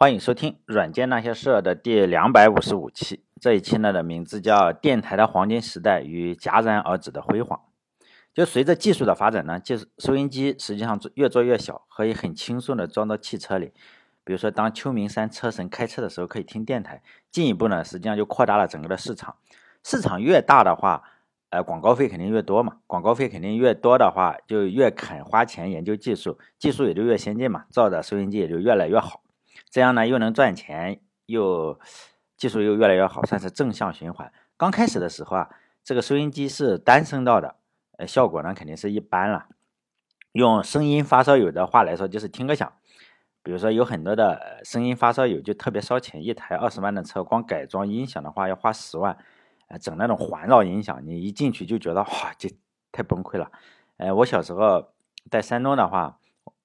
[0.00, 3.24] 欢迎收听《软件那些事儿》的第两百五十五期。
[3.40, 7.58] 这一期呢的名字叫《电台的黄金时代与戛然而止的辉煌》。
[8.32, 13.72] 就随着技术的发展呢，就是收音机实际上越做越小，可以很轻松的装到汽车里。
[14.22, 17.02] 比如说，当秋名山车神开车的时候，可以听电台。
[17.32, 19.34] 进一步呢，实际上就扩大了整个的市场。
[19.82, 21.02] 市场越大的话，
[21.50, 22.76] 呃，广告费肯定越多嘛。
[22.86, 29.22] 广告费肯定越多的话，就越肯花钱研究技术，技术也就越先进嘛，造的收音机也就越来越好。
[29.70, 31.78] 这样呢，又能赚钱，又
[32.36, 34.32] 技术又越来越好，算是正向循环。
[34.56, 35.50] 刚开始的时候啊，
[35.84, 37.56] 这个收音机是单声道的，
[37.98, 39.46] 呃，效果呢肯定是一般了。
[40.32, 42.72] 用声音发烧友的话来说，就是听个响。
[43.42, 49.16] 比如说有很多的声音发烧友就特别烧钱，一台二十万的车，光改装音响的话要花十万，
[49.68, 52.48] 呃，整那种环绕音响，你一进去就觉得哇，这
[52.90, 53.50] 太崩溃了。
[53.98, 54.92] 呃，我小时候
[55.30, 56.18] 在山东的话，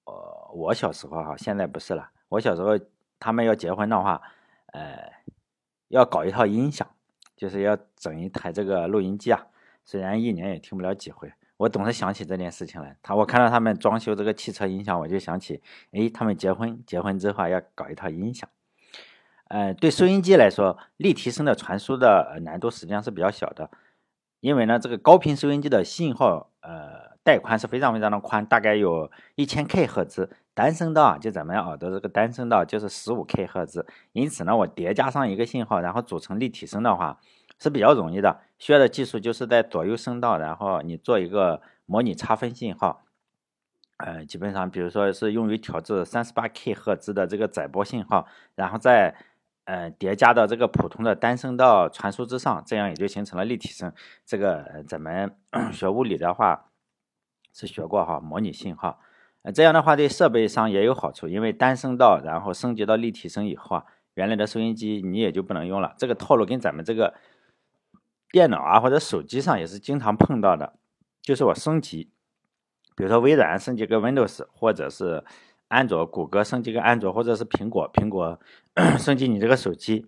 [0.05, 2.09] 呃，我小时候哈，现在不是了。
[2.29, 2.79] 我小时候。
[3.23, 4.21] 他们要结婚的话，
[4.73, 5.09] 呃，
[5.87, 6.85] 要搞一套音响，
[7.37, 9.47] 就是要整一台这个录音机啊。
[9.85, 12.97] 虽然一年也听不了几回，我总是想起这件事情来。
[13.01, 18.49] 他我看到他们装修这个汽车音响，我就想起，哎，他们结婚结婚之后要搞一套音响。
[19.47, 23.69] 呃，对收音机来说，立体声的传输的难度实际上是比较小的，
[24.41, 30.29] 因为呢，这个高频收音机的信号，呃，带宽是非常非常的宽，大概有一千 K 赫兹。
[30.55, 37.19] 单声道啊就咱们耳朵这个单声道就是十五 K 赫兹，因此呢，我叠加上一个信号，然后组成立体声的话
[37.59, 38.41] 是比较容易的。
[38.59, 43.03] 需要的技术就是在左右声道，然后你做一个模拟差分信号，
[43.97, 49.15] 呃，基本上比如说是用于调制三十八 K 赫兹的这个载波信号，然后再
[49.65, 53.91] 呃叠加到这个普通的单声道传输之上，这样也就形成了立体声。
[54.23, 55.35] 这个咱们
[55.73, 56.65] 学物理的话
[57.51, 58.99] 是学过哈，模拟信号。
[59.51, 65.93] 这样的话对设备上也有好处，因为单声道，然后升级到立体声以后啊，原来的收音机你也就不能用了。
[65.97, 67.13] 这个套路跟咱们这个
[68.31, 70.77] 电脑啊或者手机上也是经常碰到的，
[71.21, 72.09] 就是我升级，
[72.95, 75.25] 比如说微软升级个 Windows，或者是
[75.67, 78.39] 安卓，谷歌升级个安卓，或者是苹果，苹果
[78.97, 80.07] 升级你这个手机，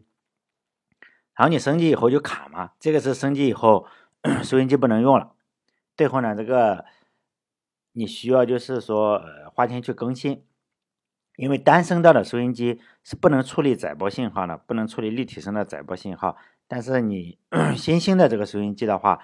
[1.35, 3.85] 然后你升级以后就卡嘛，这个是升级以后
[4.41, 5.33] 收音机不能用了，
[5.97, 6.85] 最后呢这个。
[7.97, 10.43] 你需要就是说，呃，花钱去更新，
[11.37, 16.35] 因为单声道的收音机是不能处理载波信号的，不能处理立体声的载波信号。
[16.67, 17.37] 但是你
[17.77, 19.21] 新兴的这个收音机的话，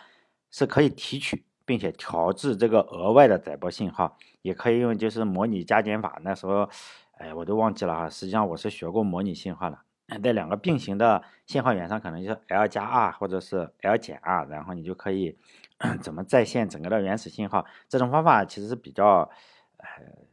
[0.50, 6.22] 是可以提取并且调制这个额外的载波信号，也可以用就是模拟加减法。
[6.24, 6.70] 那时候，
[7.18, 8.10] 哎，我都忘记了哈。
[8.10, 9.78] 实际上我是学过模拟信号的，
[10.24, 15.38] 在两个并行的信号源上，可能就是 L 加 R 或者是 L 减 R，然后你就可以。
[16.02, 17.66] 怎么再现整个的原始信号？
[17.90, 19.30] 这种方法其实是比较，
[19.78, 19.88] 呃，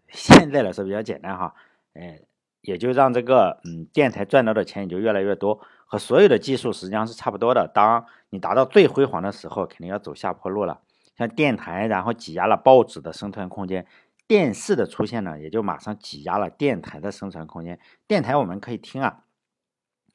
[0.09, 1.54] 现在来说比较简单哈，
[1.94, 2.20] 嗯，
[2.60, 7.70] 也就让这个嗯电台赚到的钱也就越来越多，和所有的技术实际上是差不多的。
[7.72, 10.81] 当你达到最辉煌的时候，肯定要走下坡路了。
[11.16, 13.82] 像电台，然后挤压了报纸的生存空间；
[14.28, 17.80] 电视的出现呢，也就马上挤压了电台的生存空间。
[18.06, 19.25] 电台我们可以听啊，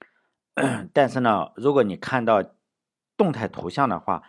[0.94, 2.42] 但是呢，如果你看到
[3.18, 4.24] 动态图像的话，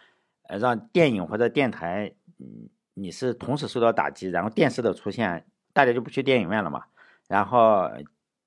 [0.47, 6.85] 呃，让电影或者电台，嗯，你是同时受到打击，然后电视的出现，大家就不去电影院了嘛。
[7.29, 7.91] 然后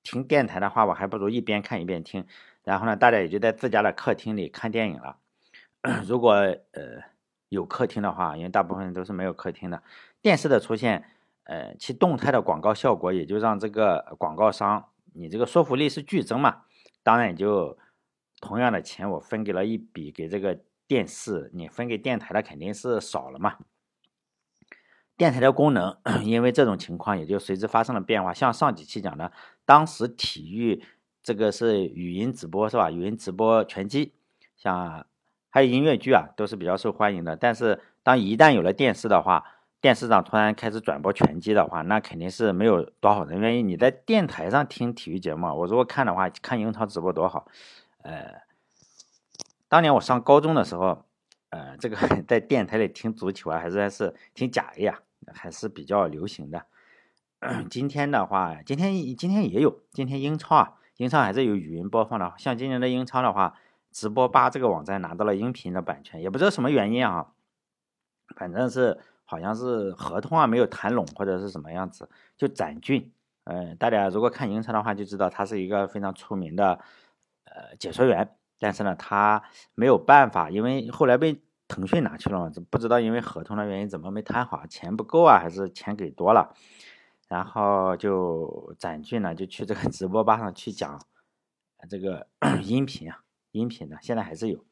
[0.04, 2.26] 听电台的话，我还不如一边看一边听。
[2.64, 5.18] 然后呢，大家也就在自家的客厅里看电影了。
[6.06, 7.02] 如果呃
[7.50, 9.82] 有客厅的话，因为大部分都是没有客厅的，
[10.22, 11.04] 电视的出现，
[11.46, 16.64] 呃，其动态的广告效果也就让这个广告商，你这个说服力是剧增嘛。
[17.02, 17.78] 当然也就
[18.40, 20.60] 同样的钱，我分给了一笔给这个。
[20.88, 23.58] 电视你分给电台的肯定是少了嘛？
[25.18, 28.34] 电台的功能因为这种情况也就随之发生了变化。
[28.34, 29.32] 像上几期讲的，
[29.66, 30.84] 当时体育
[31.24, 32.92] 这个是语音直播是吧？
[32.92, 34.14] 语音直播拳击，
[34.56, 35.06] 像
[35.50, 37.36] 还有音乐剧啊，都是比较受欢迎的。
[37.36, 39.44] 但是当一旦有了电视的话，
[39.82, 43.64] 电视上突然开始转播拳击的话，那肯定是没有多少人愿意。
[43.64, 47.48] 你在电台上听体育节目，我如果看的话，看英超直播多好，
[48.04, 48.47] 呃。
[49.70, 51.06] 当年我上高中的时候，
[51.50, 51.96] 呃，这个
[52.28, 55.00] 在电台里听足球啊，还是还是听假 A 啊，
[55.34, 56.66] 还是比较流行的。
[57.70, 62.34] 今天的话，今天今天也有，今天英超啊，英超还是有语音播放的。
[62.38, 63.56] 像今年的英超的话，
[63.92, 67.28] 直播吧这个网站拿到了音频的版权，也不知道什么原因啊，
[68.36, 73.12] 反正是好像是合同啊没有谈拢或者是什么样子，就展俊，
[73.44, 76.80] 呃，大家如果看英超的话就知道他是一个非常出名的
[77.44, 78.37] 呃解说员。
[78.60, 79.44] 但是呢，他
[79.76, 86.54] 没有办法，因为后来被腾讯拿去了嘛，不知道因为合同的原因怎么没谈好，钱不够啊，还是钱给多了？
[87.28, 91.02] 然后就展俊呢就去这个直播吧上去讲
[91.90, 92.28] 这个
[92.64, 93.20] 音频啊，
[93.52, 94.64] 音频的现在还是有。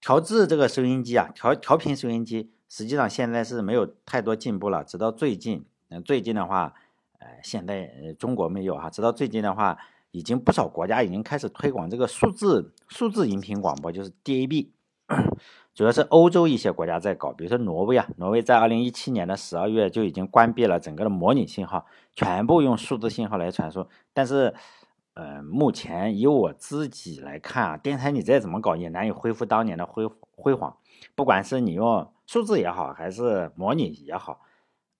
[0.00, 4.84] 调制这个收音机啊，调调频收音机，实际上现在是没有太多进步了。
[4.84, 6.74] 直到最近，嗯，最近的话，
[7.18, 8.90] 呃，现在中国没有哈。
[8.90, 9.78] 直到最近的话，
[10.14, 14.68] 已经不少国家已经开始推广这个数字数字音频广播，就是 DAB。
[15.74, 21.84] 主要是欧洲一些国家在搞，比如说挪威啊，挪威在二零一七年的十二月就已经关闭了整个的模拟信号，
[22.14, 23.88] 全部用数字信号来传输。
[24.12, 24.54] 但是，
[25.14, 30.76] 呃，目前以我自己来看啊，电台你再怎么搞也难以恢复当年的辉辉煌。
[31.16, 34.42] 不管是你用数字也好，还是模拟也好，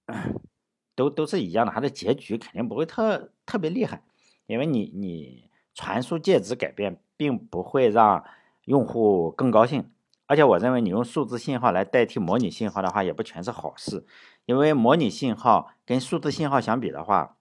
[0.96, 4.02] 都都是一样的，它的结局肯定不会特特别厉害，
[4.46, 8.24] 因为你你传输介质改变，并不会让
[8.64, 9.90] 用户更高兴。
[10.26, 14.06] 而且我认为你用数字信号来代替模拟信号的话，也不全是好事，
[14.46, 17.36] 因为模拟信号跟数字信号相比的话。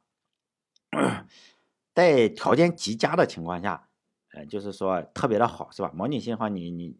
[1.95, 3.87] 在条件极佳的情况下，
[4.33, 5.91] 呃，就是说特别的好，是吧？
[5.93, 6.95] 模拟信号你你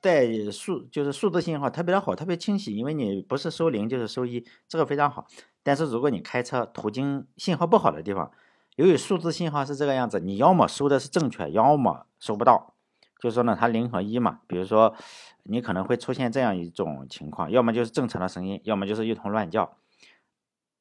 [0.00, 5.26] 在数就是数字信号特别的好，特别清晰，因为你不是收零就是收一，这个非常好。
[5.62, 8.32] 但是如果你开车途经信号不好的地方，
[8.76, 12.74] 由于数字信号是这个样子，你要么收的是正确，要么收不到。
[13.20, 14.94] 就说呢，它零和一嘛，比如说
[15.42, 19.76] 你可能会出现这样一种情况，要么就是正常的声音，要么就是一通乱叫。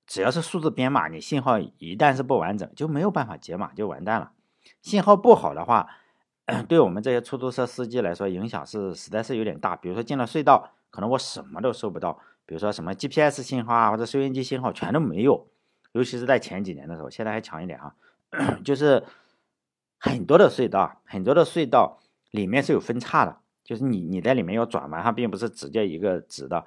[0.07, 4.31] 只要是数字编码，你信号一旦是不完整，就没有办法解码，就完蛋了。
[4.81, 5.87] 信号不好的话，
[6.69, 9.75] 对我们这些出租车司机来说，影响是实在是有点大。
[9.75, 15.47] 比如说进了隧道，可能我什么都收不到，比如说什么 GPS 信号啊，或者收音机信号全都没有。
[15.91, 17.95] 尤其是在前几年的时候，现在还强一点啊，
[18.63, 19.03] 就是
[19.97, 21.99] 很多的隧道，很多的隧道
[22.31, 26.65] 里面是有分叉的，就是你你在里面要转弯，它并不是直接一个直的。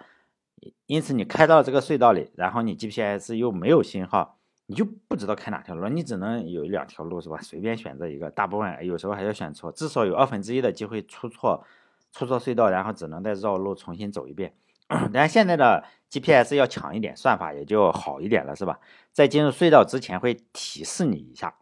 [0.86, 7.38] 因此，你开到这个隧道里，然后你 GPS 又没有信号，你就不知道开哪条路，你只能有两条路，是吧？
[7.40, 11.64] 随便选择一个，大部分有时候还要选错，至少有二分之一的机会出错，
[12.12, 14.54] 出错隧道，然后只能再绕路重新走一遍。
[15.12, 18.78] 但现在的 GPS 要强一点，算法也就好一点了，是吧？
[19.12, 21.54] 在进入隧道之前会提示你一下，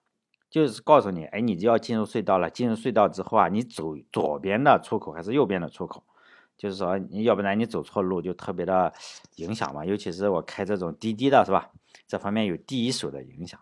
[0.51, 2.51] 就是告诉你，哎，你就要进入隧道了。
[2.51, 6.03] 进入隧道之后啊，你走左边的出口还是右边的出口？
[6.59, 8.93] 就是说，你要不然你走错路就特别的
[9.37, 11.71] 影响嘛，尤其是我开这种滴滴的，是吧？
[12.09, 13.59] 这方面有第一手的影响。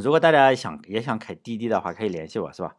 [0.00, 2.76] 如果大家想也想开滴滴的话，可以联系我，是吧？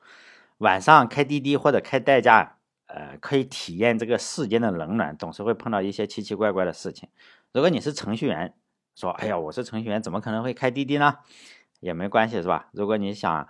[0.59, 2.59] 晚上开滴滴或者开代驾，
[2.93, 7.09] 呃，可以体验这个世间的冷暖，总是会碰到一些奇奇怪怪的事情。
[7.51, 8.53] 如果你是程序员，
[8.95, 11.17] 说，哎呀，我是程序员，怎么可能会开滴滴呢？
[11.79, 12.69] 也没关系，是吧？
[12.71, 13.47] 如果你想，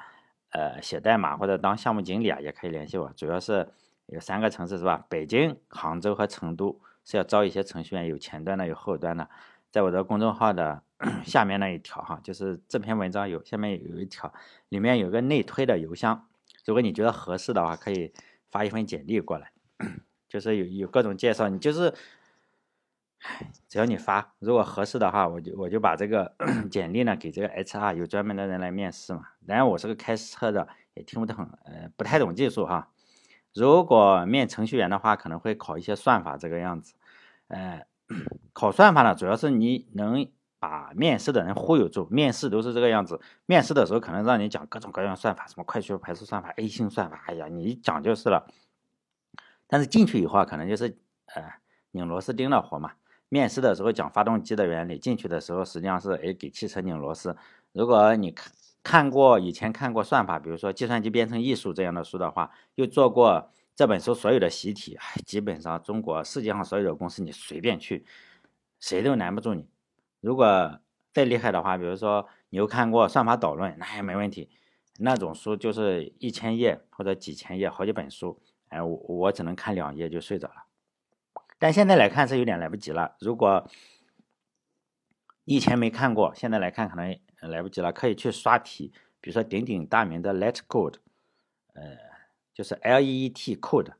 [0.51, 3.69] 呃，写代码或者当项目经理啊，也可以联系我，主要是。
[4.07, 5.05] 有三个城市是吧？
[5.07, 9.29] 北京、杭州和成都是要招一些程序员，有前端的，有后端的。
[9.71, 10.83] 在我的公众号的
[11.25, 14.31] 下面那一条哈，就是这篇文章有下面有一条，
[14.67, 16.27] 里面有个内推的邮箱。
[16.65, 18.13] 如果你觉得合适的话，可以
[18.53, 19.51] 发一份简历过来，
[20.29, 21.49] 就是有有各种介绍。
[21.49, 21.91] 你就是，
[23.67, 26.35] 只要你发，如果合适的话，我就我就把这个
[26.69, 29.23] 简历呢给这个 HR，有专门的人来面试嘛。
[29.47, 32.91] 当然我是个开车的，也听不懂，呃，不太懂技术哈。
[33.55, 36.93] 如果面程序员的话，可能会考一些算法这个样子，
[37.47, 37.87] 呃，
[38.53, 40.27] 考算法呢，主要是你能
[40.63, 42.07] 把面试的人忽悠住。
[42.09, 48.47] 面试都是这个样子，面试的时候可能让你讲各种各样算法，什么快速排除算法、A 星算法，哎呀，你一讲就是了。
[49.67, 50.97] 但是进去以后，可能就是
[51.35, 51.43] 呃
[51.91, 52.93] 拧螺丝钉的活嘛。
[53.27, 57.35] 面试的时候讲发动机的原理，进去的时候实际上是哎给汽车拧螺丝。
[57.73, 58.51] 如果你看。
[58.83, 68.05] 看过以前看过算法，比如说《计算机编程艺术》这样的书的话，又做过这本书所有的习题，基本上中国世界上所有的公司你随便去，
[68.81, 69.65] 谁都难不住你。
[70.23, 70.79] 如果
[71.11, 74.49] 再厉害的话，比如说你又看过《算法导论》，那也没问题。
[74.99, 80.63] 那种书就是一千页或者几千页，好几本书，哎，我我只能看两页就睡着了。
[81.59, 83.15] 但现在来看是有点来不及了。
[83.19, 83.69] 如果
[85.43, 87.19] 以前没看过，现在来看可能。
[87.43, 90.95] 来不及了，可以去刷题，比如说鼎鼎大名的 Let Code，
[91.73, 91.97] 呃，
[92.53, 93.91] 就是 L E E T Code，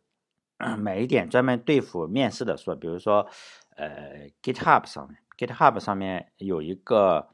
[0.80, 3.27] 买一点专门对付面试的书，比如说
[3.75, 7.29] 呃 GitHub 上面，GitHub 上面有一个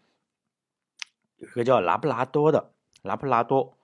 [1.37, 3.77] 有一个叫拉布拉多的拉布拉多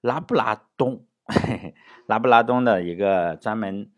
[0.00, 1.06] 拉布拉东
[2.06, 3.90] 拉布拉东的一个专门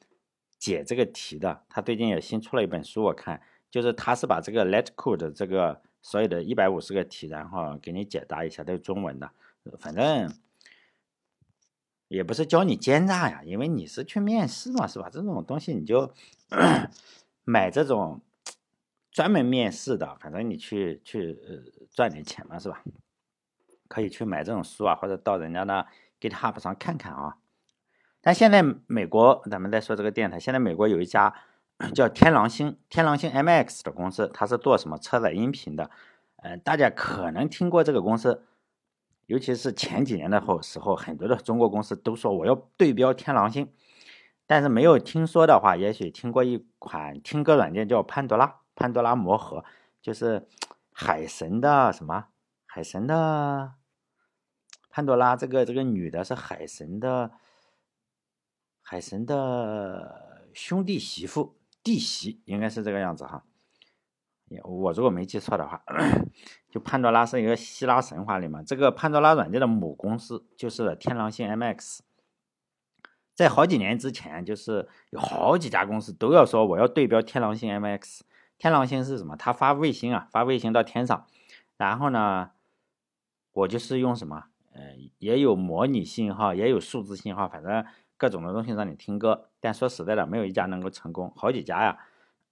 [0.58, 3.40] 解这个题的，他最近也新出了一本书，我看
[3.70, 5.82] 就是他是把这个 Let Code 这个。
[6.04, 9.30] 所有的一百五十个题，然后给你解答一下，都是中文的。
[9.78, 10.34] 反正
[12.08, 15.08] 也不是教你奸诈呀，因为你是去面试嘛，是吧？
[15.08, 16.12] 这种东西你就
[17.46, 18.20] 买这种
[19.12, 22.82] 专门面试的，反正你去去呃赚点钱嘛，是吧？
[23.86, 25.86] 可以去买这种书啊，或者到人家的
[26.18, 27.36] GitHub 上看看啊。
[28.22, 31.34] 但现在美国，咱们再说这个电台，现在美国有一家
[31.94, 35.90] 叫天狼星，天狼星 MX 的公司，它是做什么车载音频的？
[36.36, 38.44] 嗯，大家可能听过这个公司，
[39.26, 43.70] 尤其是前几年的后时候，很多的中国公司都说我要对标天狼星，
[44.46, 49.64] 但是没有听说的话，也许听过一款听歌软件叫潘多拉，潘多拉魔盒，
[50.00, 50.48] 就是
[50.92, 52.26] 海神的什么
[52.66, 53.74] 海神的。
[54.90, 57.30] 潘多拉这个这个女的是海神的，
[58.82, 63.44] 海神的兄弟媳妇弟媳，应该是这个样子哈。
[64.64, 65.82] 我如果没记错的话，
[66.68, 68.62] 就潘多拉是一个希腊神话里嘛。
[68.62, 72.00] 这个潘多拉软件的母公司就是天狼星 MX。
[73.34, 78.20] 在好几年之前，就是有好几家公司都要说我要对标天狼星 MX。
[78.62, 79.34] 天狼星是什么？
[79.34, 81.26] 它发卫星啊，发卫星到天上，
[81.76, 82.52] 然后呢，
[83.50, 84.44] 我就是用什么？
[84.72, 87.84] 呃，也有模拟信号，也有数字信号，反正
[88.16, 89.48] 各种的东西让你听歌。
[89.58, 91.32] 但说实在的，没有一家能够成功。
[91.34, 91.98] 好几家呀，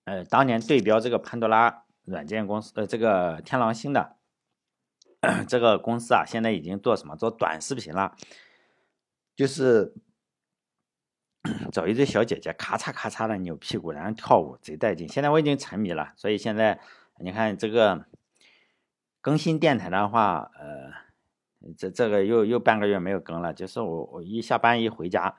[0.03, 4.17] 呃，当年对标这个潘多拉软件公司，呃，这个天狼星的
[5.47, 7.15] 这个公司啊，现在已经做什么？
[7.15, 8.17] 做短视频了，
[9.37, 9.95] 就是
[11.73, 15.09] 找一堆小姐姐咔嚓咔嚓的扭屁股，然后跳舞，贼带劲。
[15.09, 16.81] 现在我已经沉迷了，所以现在
[17.19, 18.05] 你看这个
[19.21, 21.11] 更新电台的话，呃。
[21.77, 25.37] 这这个又又半个月没有更了，就是我我一下班一回家，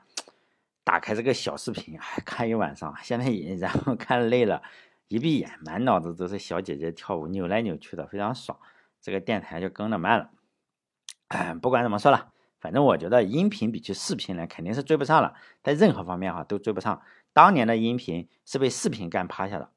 [0.84, 2.94] 打开这个小视频，哎，看一晚上。
[3.02, 4.62] 现在也然后看累了，
[5.08, 8.56] 一闭眼，满脑子都是小姐姐跳舞，扭来扭去的，非常爽。
[9.00, 10.30] 这个电台就更的慢了。
[11.26, 12.31] 哎， 不管怎么说了，
[12.62, 17.02] 反正我觉得音频比起视频来，肯定是追不上了，在任何方面哈都追不上。
[17.32, 19.68] 当年的音频是被视频干趴下的。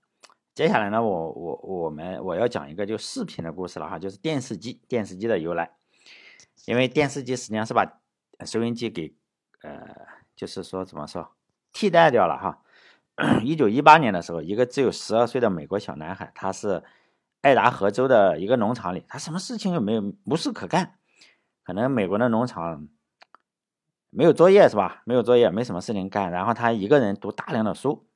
[0.53, 5.71] 接下来呢，我我我们我要讲一个就视频的故事了哈，就是电视机，电视机的由来。
[6.65, 7.99] 因为电视机实际上是把
[8.45, 9.15] 收音机给，
[9.63, 9.87] 呃，
[10.35, 11.31] 就是说怎么说，
[11.73, 12.61] 替代掉了哈。
[13.43, 16.83] 一九一八年的时候，一个只有十二岁的美国小男孩，他是
[17.41, 20.95] 爱达荷州的一个农场里，他什么事情又没有，无事可干，
[21.65, 22.87] 可能美国的农场
[24.09, 25.01] 没有作业是吧？
[25.03, 28.07] 没有作业，没什么事情干，然后他一个人读大量的书，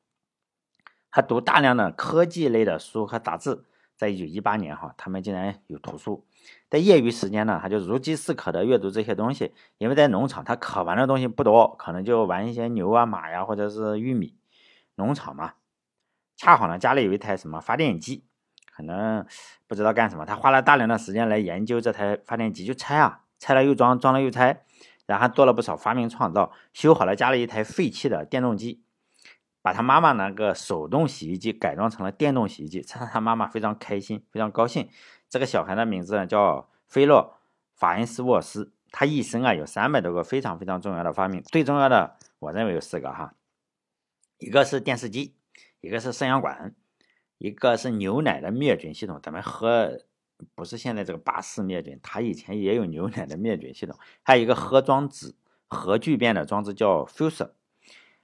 [1.12, 3.66] 他读大量的科技类的书和杂志。
[3.98, 6.26] 在一九一八年哈，他们竟然有图书。
[6.70, 9.54] 在业余时间呢，他就如饥似渴的阅读这些东西。
[9.78, 14.38] 因为在农场，他可玩的东西不多，可能就玩一些牛啊、马呀，或者是玉米。
[14.96, 15.56] 农场嘛，
[16.38, 18.24] 恰好呢，家里有一台什么发电机，
[18.72, 19.26] 可能
[19.68, 24.62] 不知道干什么，他花了大量的时间来研究这台发电机，就拆啊，拆了又装，装了又拆，
[25.08, 28.84] 然后做了不少发明创造，修好了家里一台废弃的电动机。
[29.62, 34.90] 把他妈妈那个手动洗衣机改装成了电动洗衣机，这让他妈妈非常开心，非常高兴。
[35.28, 37.36] 这个小孩的名字呢叫菲洛·
[37.78, 43.36] 法恩斯沃斯，他一生啊有三百多个非常非常重要的发明，最重要的我认为有四个哈，
[44.38, 45.36] 一个是电视机，
[45.82, 46.74] 一个是摄像管，
[47.38, 49.20] 一个是牛奶的灭菌系统。
[49.22, 50.00] 咱们喝
[50.56, 55.36] 不是现在这个巴氏灭菌，它以前也有牛奶的灭菌系统，还有一个核装置、
[55.68, 57.50] 核聚变的装置叫 fuse。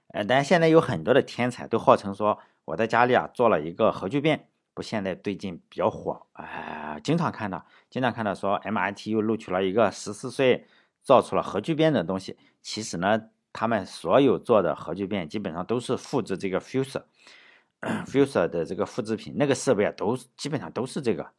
[0.08, 10.66] 呃，但现在有很多的天才都号称说，我在家里啊做了一个核聚变，不，现在最近比较火，哎，经常看到，经常看到说 MIT 又录取了一个十四岁
[11.02, 12.38] 造出了核聚变的东西。
[12.62, 21.30] 其实呢，他们所有做的核聚变基本上都是复制这个 fuse，fuse 的这个复制品，那个设备啊都基本上都是这个，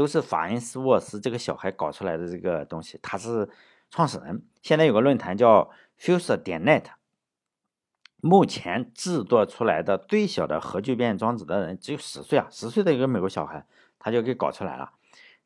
[0.00, 3.46] 都是法恩斯沃斯这个小孩搞出来的这个东西，他是
[3.90, 4.42] 创始人。
[4.62, 6.84] 现在有个论坛叫 fuse 点 net。
[8.22, 13.66] 目前制作出来的最小的核聚变装置的人只有十岁啊，十岁的一个美国小孩，
[13.98, 14.92] 他就给搞出来了。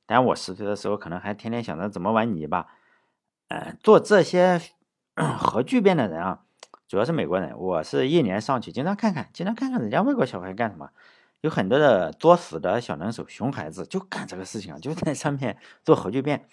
[0.07, 2.69] 但我十岁的时候可能还天天想着怎么玩泥巴。
[3.49, 4.61] 嗯，做这些
[5.37, 6.43] 核聚变的人啊，
[6.87, 7.59] 主要是美国人。
[7.59, 10.91] 我是一年上去经常看看，经常看看人家外国小孩干什么。
[11.45, 16.49] 有很多的作死的小能手、熊孩子就干这个事情，就在上面 做核聚变。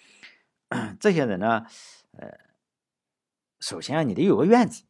[1.00, 1.64] 这些人呢，
[2.10, 2.28] 呃，
[3.58, 4.84] 首先啊，你得有个院子。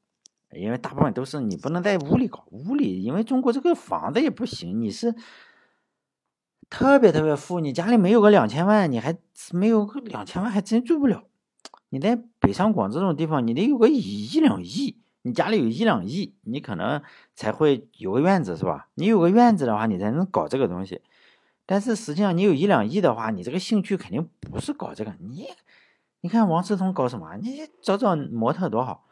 [0.50, 5.14] 因为大部分都是你不能在屋里搞，屋里因为中国这个房子也不行，你是
[6.68, 9.16] 特别特别富，你家里没有个两千万，你还
[9.52, 11.23] 没有个两千万还真住不了。
[11.90, 17.02] 你在北上广这种地方，你得有个一亿两亿，你家里有一两亿，你可能
[17.35, 18.88] 才会有个院子，是吧？
[18.95, 21.00] 你有个院子的话，你才能搞这个东西。
[21.64, 25.14] 但是实际上，你有一两亿的话，你这个兴趣肯定不是搞这个。
[25.21, 25.47] 你
[26.21, 27.37] 你看王思聪搞什么？
[27.37, 29.07] 你找找模特多好。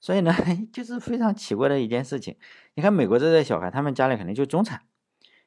[0.00, 0.34] 所以呢，
[0.72, 2.36] 就是非常奇怪的一件事情。
[2.74, 4.80] 你看美国这些小孩，他们家里肯定就中产，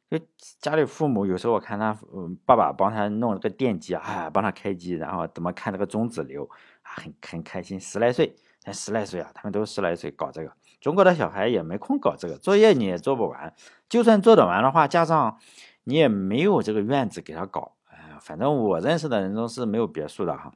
[0.10, 0.18] 就
[0.62, 6.50] 家里父母有时候我看他，嗯，爸爸帮他弄了个电机啊，帮他开机，然后怎么看这个中子流
[6.84, 7.78] 啊，很很开心。
[7.78, 8.34] 十来岁，
[8.66, 10.52] 才十来岁啊，他们都十来岁搞这个。
[10.82, 13.54] 中国的小孩也没空搞这个，作业你也做不完，
[13.88, 15.38] 就算做得完的话，加上
[15.84, 17.74] 你也没有这个院子给他搞。
[17.86, 20.52] 哎，反正我认识的人中是没有别墅的哈。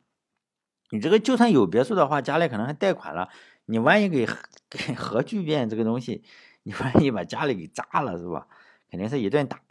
[0.92, 3.30] 你这个就算有别墅的话，家里可能还贷款了，
[3.66, 4.28] 你万一给
[4.70, 6.24] 给核聚变这个东西，
[6.64, 8.48] 你万一把家里给炸了是吧？
[8.90, 9.62] 肯定是一顿打，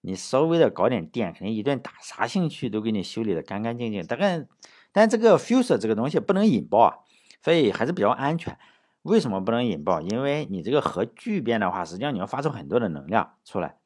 [0.00, 4.04] 你稍微的搞点电，肯定一顿打，啥兴趣都给你修理的干干净净。
[4.04, 4.46] 大概，
[4.90, 6.98] 但这个 fuse 这个东西不能引爆啊，
[7.44, 8.58] 所以还是比较安全。
[9.02, 10.00] 为什么不能引爆？
[10.00, 13.76] 因为你这个核聚变的话，实际上你要发出很多的能量出来，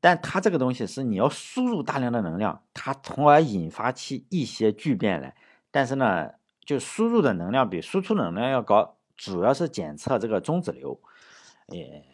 [0.00, 5.36] 但它这个东西是你要输入大量的能量，它从而引发起一些聚变来。
[5.70, 6.32] 但是呢，
[6.66, 11.00] 就输入的能量比输出能量要高，主要是检测这个中子流，
[11.68, 12.04] 也。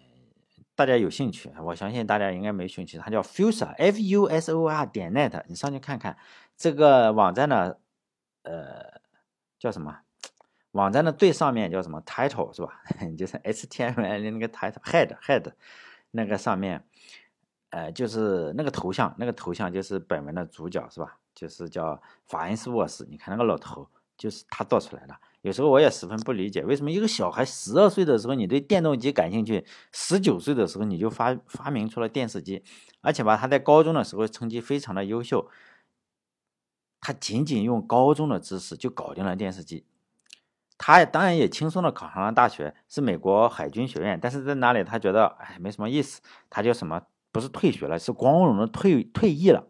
[0.75, 2.99] 大家有兴趣，我相信大家应该没兴趣。
[2.99, 6.19] 它叫 Fusor，F U S O R 点 net，你上去看看
[6.55, 7.77] 这个网站呢，
[8.43, 9.01] 呃，
[9.59, 10.01] 叫什么？
[10.77, 12.83] 网站的最上面叫什么？Title 是吧？
[13.17, 15.53] 就是 HTML 的那个 Title，Head Head
[16.11, 16.85] 那个上面，
[17.71, 21.19] 呃，就是那个头像，那个头像就是本文的主角是吧？
[21.35, 25.15] 就是叫法恩斯沃斯，你看那个老头，就是他做出来的。
[25.43, 32.65] 有时候我也十分不理解，为什么一个小孩十二岁的时候你对电动机感兴趣，十九岁的时候你就发发明出了电视机，
[33.01, 35.49] 而且吧他在高中的时候成绩非常的优秀，
[37.01, 39.85] 他仅仅用高中的知识就搞定了电视机，
[40.79, 47.03] 他当然也轻松的考上了大学，是美国海军学院，但是在那里他觉得哎没什么意思，他就什么
[47.33, 49.67] 不是退学了，是光荣的退退役了，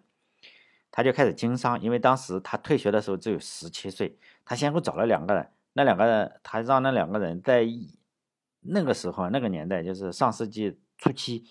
[0.90, 5.48] 他就开始经商，因为当时他退学的时候只有十七岁，他先后找了两个人。
[5.78, 7.68] 那两个人，他让那两个人在
[8.62, 11.44] 那个时候，那个年代，就是上世纪初期，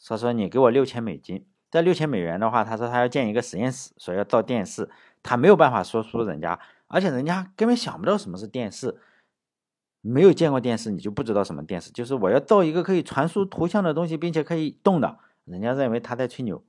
[0.00, 4.90] 说说你给我六千美金，这六千美元的话，他说他要建一个实验室，说要造电视，
[5.22, 6.58] 他没有办法说服人家，
[6.92, 9.00] 而且人家根本想不到什么是电视，
[10.00, 16.62] 没有见过电视，你就不知道什么电视，就是我要造一个可以传输图像的东西，并且可以动的，人家认为他在吹牛，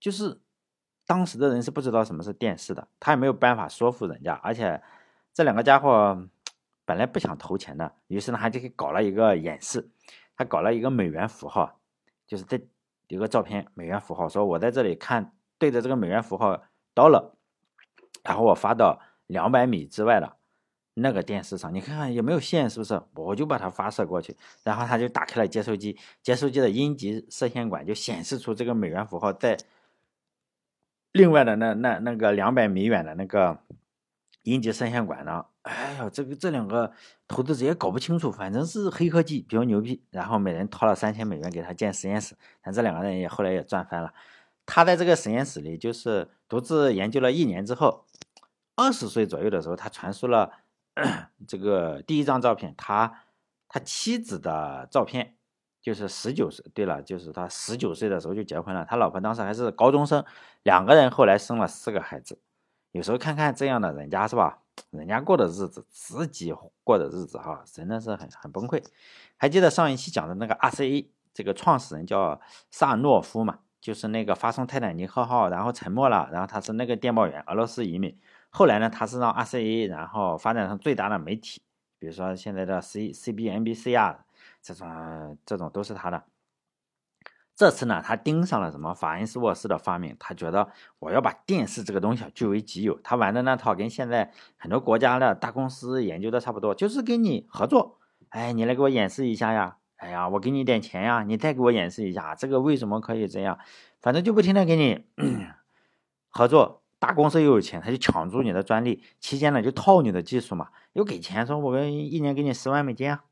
[0.00, 0.40] 就是
[1.06, 4.82] 当时的人是不知道什么是电视的，他也没有办法说服人家，而且。
[5.36, 6.28] 这两个家伙
[6.84, 9.90] 本来不想投钱的，于是呢，他就给搞了一个演示，
[10.36, 11.80] 他搞了一个美元符号，
[12.24, 12.60] 就是这
[13.08, 16.62] 一个照片，美元符号，说我在这里看，对着这个美元符号
[16.94, 17.34] 刀了，
[18.22, 20.36] 然后我发到两百米之外的
[20.94, 23.00] 那个电视上，你看看有没有线，是不是？
[23.14, 29.56] 我就把它发射过去，然后他就打开了接收机，接收机的阴极射线管就显示出这个美元符号在
[31.12, 33.60] 另外的那那那个两百米远的那个。
[34.44, 35.46] 阴极射线管呢？
[35.62, 36.92] 哎呀，这个这两个
[37.26, 40.02] 投资者也搞不清楚，反正是黑科技比较牛逼。
[40.10, 44.12] 然后每人掏了三千美元给他建实验室，但这两个人也后来也赚翻了。
[44.66, 48.04] 他在这个实验室里就是独自研究了一年之后，
[48.76, 50.52] 二十岁左右的时候，他传输了
[51.46, 53.22] 这个第一张照片，他
[53.68, 55.36] 他妻子的照片，
[55.80, 56.64] 就是十九岁。
[56.74, 60.24] 对了，就是他十九岁的时候就结婚了，他老婆当时还是高中生，
[60.62, 62.40] 两个人后来生了四个孩子。
[62.92, 64.60] 有时候看看这样的人家是吧？
[64.90, 68.82] 人家过的日子，自己过的日子哈，真的是很很崩溃。
[69.36, 73.58] 还记得上一期讲的那个 RCA 这个创始人叫萨诺夫嘛？
[73.80, 78.18] 就是那个发送泰坦尼克号然后沉没了，然后他是那个电报员，俄罗斯移民。
[78.56, 81.60] 后来呢，他是让 RCA 然后发展成最大的媒体，
[81.98, 84.24] 比如说现在的 C CBNBC 啊，
[84.62, 86.22] 这种这种都是他的。
[87.56, 92.96] 这次呢，他盯上了什么法恩斯沃斯的发明，他觉得我要把电视这个东西据为己有。
[93.02, 103.58] 他玩的那套跟现在很多国家的大公司研究的差不多，就是跟你合作，哎，你来给我演示一下呀，哎呀，我给你点钱呀，你再给我演示一下，这个为什么可以这样？
[104.00, 105.04] 反正就不停的给你
[106.30, 113.24] 合作，大公司又有钱，他就抢注你的专利，期间呢就套你的技术嘛，又给钱，说我们一年给你十万美金啊，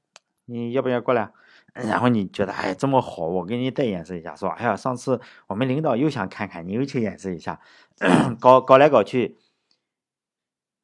[0.45, 1.31] 你要不要过来？
[1.73, 7.59] 然后你觉得哎这么好，我给你再演示一下，说哎呀上次我们领导又想看看，你又去演示一下，
[8.39, 9.39] 搞搞来搞去，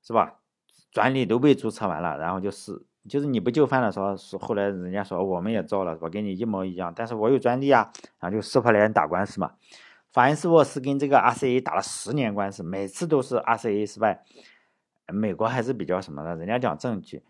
[0.03, 0.37] 是吧？
[0.91, 9.53] 专利都被注册完了，然后就是就是你不就范的时候，后来人家说我们也造了，我跟你一模一样，但是我有专利啊，然后就撕破脸打官司嘛。
[10.13, 14.25] 法恩斯沃斯跟这个 RCA 打了十年官司，每次都是 RCA 失败。
[15.07, 17.23] 美国还是比较什么的，人家讲证据，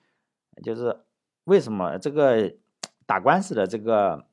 [0.62, 1.00] 就是
[1.44, 2.54] 为什么这个。
[3.08, 4.26] 打官司的这个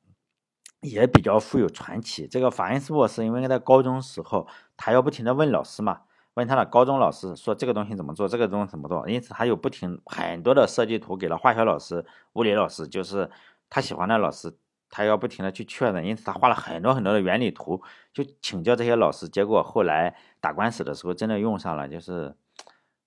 [0.82, 2.28] 也比较富有传奇。
[2.28, 6.02] 这个法恩斯沃斯，因为他在高中时候，他要不停的问老师嘛，
[6.34, 12.04] 问他的高中老师说这个东西怎么做，这个东西怎么做，因此他有不停很多的设计图给了化学老师、
[12.34, 13.30] 物理老师，就是
[13.70, 14.54] 他喜欢的老师
[14.90, 19.28] 他要不停的去确认，因此他画了很多很多的原理图，就请教这些老师。
[19.28, 22.34] 结果后来打官司的时候真的用上了，就是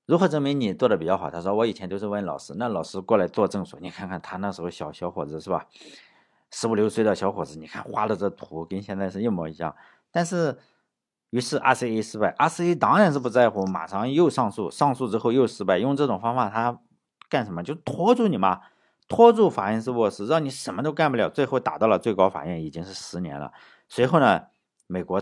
[0.05, 1.29] 如何证明你做的比较好？
[1.29, 5.67] 他说我以前都是问老师，那老师过来作证说，你看看他那时候小小伙子是吧，
[6.51, 9.75] 十五六岁的小伙子，你看画的这图跟现在是一模一样。
[10.11, 10.57] 但是
[11.29, 16.79] 于是 RCA 失败，RCA 当然是不在乎，马上又上诉，上诉之后又失败，用这种方法他
[17.29, 17.63] 干什么？
[17.63, 18.61] 就拖住你嘛。
[19.09, 23.51] 拖住法恩斯沃斯，让你什么都干不了，最后打到了最高法院，已经是十年了。
[23.89, 24.43] 随后呢，
[24.85, 25.21] 美国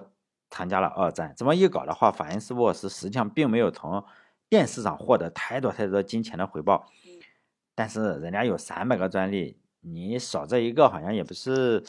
[0.49, 4.03] 参加了二战，这么一搞的话，法恩斯沃斯实际上并没有从
[4.49, 6.85] 电视上获得太多太多金钱的回报。
[7.73, 11.81] 但是人家有三百个专利，你少这一个好像也不是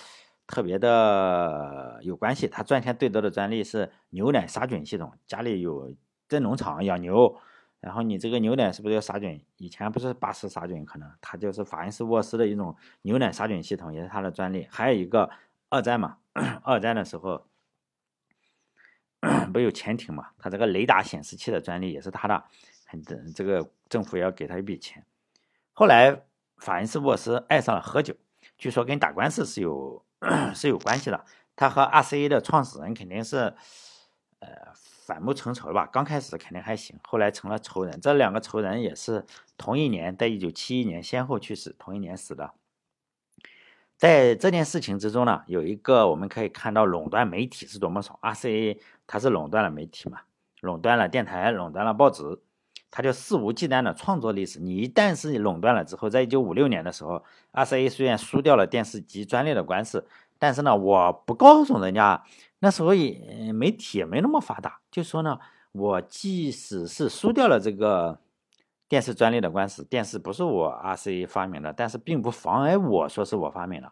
[0.47, 2.47] 特别的有关系。
[2.47, 5.93] 他赚钱最多的专利是牛奶杀菌系统，家里有
[6.29, 7.37] 在农场养牛。
[7.81, 9.45] 然后你这个牛奶是不是要杀菌？
[9.57, 14.67] 以前不是巴氏杀菌，可能它就是法恩斯沃斯的一种牛奶杀菌系统，也是它的专利。
[14.71, 15.31] 还有一个
[15.69, 16.19] 二战嘛，
[16.62, 17.47] 二战的时候
[19.53, 22.45] 不有潜艇嘛，它这个雷达显示器的专利也是它的，
[22.87, 23.01] 很
[23.33, 25.05] 这个政府要给他一笔钱。
[25.73, 26.23] 后来
[26.57, 28.14] 法恩斯沃斯爱上了喝酒，
[28.57, 30.05] 据说跟打官司是有
[30.53, 31.25] 是有关系的。
[31.55, 33.55] 他和 RCA 的创始人肯定是
[34.40, 34.48] 呃。
[35.09, 37.98] 反目成仇吧，刚开始肯定还行，后来成了仇人。
[37.98, 39.24] 这两个仇人也是
[39.57, 42.51] 同一年，在一九七一年先后去世，同一年死的。
[43.96, 48.18] 在这件事情之中呢，有一个我们可以看到垄断媒体是多么爽。
[48.20, 50.18] RCA 它是垄断了媒体嘛，
[50.61, 52.22] 垄断了电台，垄断了报纸，
[52.90, 54.61] 它就肆无忌惮的创作历史。
[54.61, 57.24] 你一旦是垄断了之后，在一九五六年的时候
[57.55, 60.07] ，RCA 虽然输掉了电视机专利的官司，
[60.38, 62.22] 但是呢，我不告诉人家。
[62.61, 65.38] 那所以媒体也没那么发达，就说呢，
[65.71, 68.18] 我即使是输掉了这个
[68.88, 73.88] 电视专利的官司，电视不是我 RCA 发明的，但是并不妨碍我说是我发明的，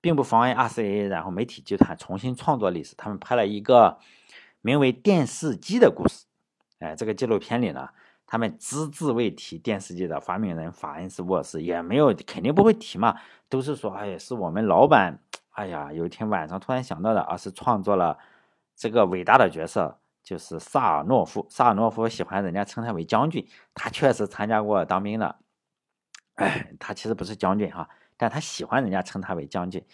[0.00, 2.94] 并不妨碍 RCA 然后媒体集团重新创作历史。
[2.96, 3.98] 他们拍了一个
[4.62, 6.24] 名为《电视机的故事》，
[6.86, 7.90] 哎，这个纪录片里呢，
[8.26, 13.18] 他们只字未提电视机的发明人法恩斯沃斯，也没有肯定不会提嘛，
[13.50, 15.20] 都是说，哎，是我们老板。
[15.60, 18.16] 哎呀，有一天晚上突然想到的，而是创作了
[18.74, 21.46] 这个伟大的角色，就是萨尔诺夫。
[21.50, 25.36] 萨尔诺夫喜欢人家称他为将军，他确实参加过当兵的。
[26.36, 29.84] 哎，他其实不是将军哈，但他喜欢人家称他为将军，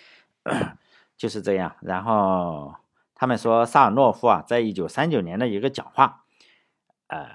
[1.19, 1.75] 就是这样。
[1.81, 2.73] 然后
[3.13, 6.27] 他们说萨尔诺夫啊，在一九三九年的一个讲话，
[7.09, 7.27] 呃，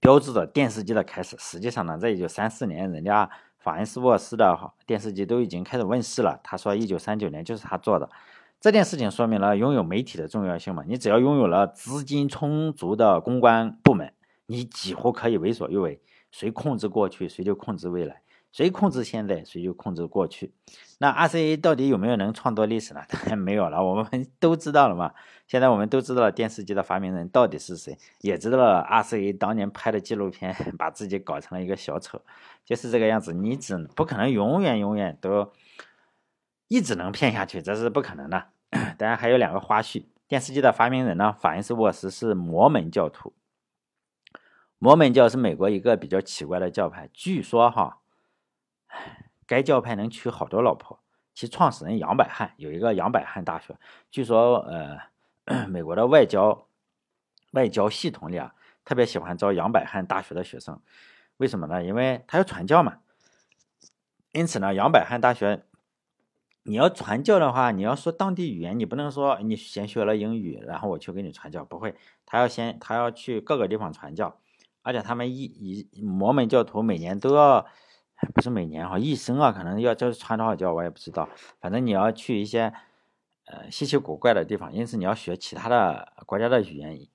[0.00, 1.36] 标志着电视机的开始。
[1.38, 3.30] 实际上呢，在一九三四年，人家。
[3.60, 6.40] 法恩斯沃斯的电视机都已经开始问世了。
[6.42, 8.08] 他说，一九三九年就是他做的。
[8.60, 10.82] 这件事情说明了拥有媒体的重要性嘛？
[10.86, 14.12] 你只要拥有了资金充足的公关部门，
[14.46, 16.00] 你几乎可以为所欲为。
[16.30, 18.22] 谁控制过去，谁就控制未来。
[18.52, 20.52] 谁控制现在，谁就控制过去。
[21.02, 23.00] 那 RCA 到底有没有能创作历史呢？
[23.08, 25.14] 当然没有了，我们都知道了嘛。
[25.46, 32.20] 现在我们都知道了电视机的发明人到底是谁，也知道了 RCA 当年拍的纪录片 把自己搞成了一个小丑，
[32.66, 33.32] 就是这个样子。
[33.32, 35.50] 你只不可能永远永远都
[36.68, 38.48] 一直能骗下去，这是不可能的。
[38.98, 43.32] 当然还有两个花絮：电视机的发明人呢，法恩斯沃斯是摩门教徒。
[44.78, 48.00] 摩门教是美国一个比较奇怪的教派，据说哈。
[49.50, 51.00] 该教派能娶好多老婆，
[51.34, 53.76] 其创始人杨百翰有一个杨百翰大学，
[54.08, 54.96] 据说呃，
[55.66, 56.68] 美国的外交
[57.50, 60.80] 外交系统里啊，特别喜欢招杨百翰大学的学生，
[61.38, 61.82] 为什么呢？
[61.82, 62.98] 因为他要传教嘛。
[64.30, 65.64] 因此呢，杨百翰大学
[66.62, 74.38] 你要传教的话，你要说当地语言，你不能说你先学了英语，然后我去给你传教，不会，他要先他要去各个地方传教，
[74.82, 77.66] 而且他们一一摩门教徒每年都要。
[78.34, 81.28] 不是每年哈，一生啊，可能要就是传多少教我也不知道。
[81.60, 82.72] 反正你要去一些
[83.46, 87.06] 呃稀奇古怪的地方，因此你要学其他的国家的语言。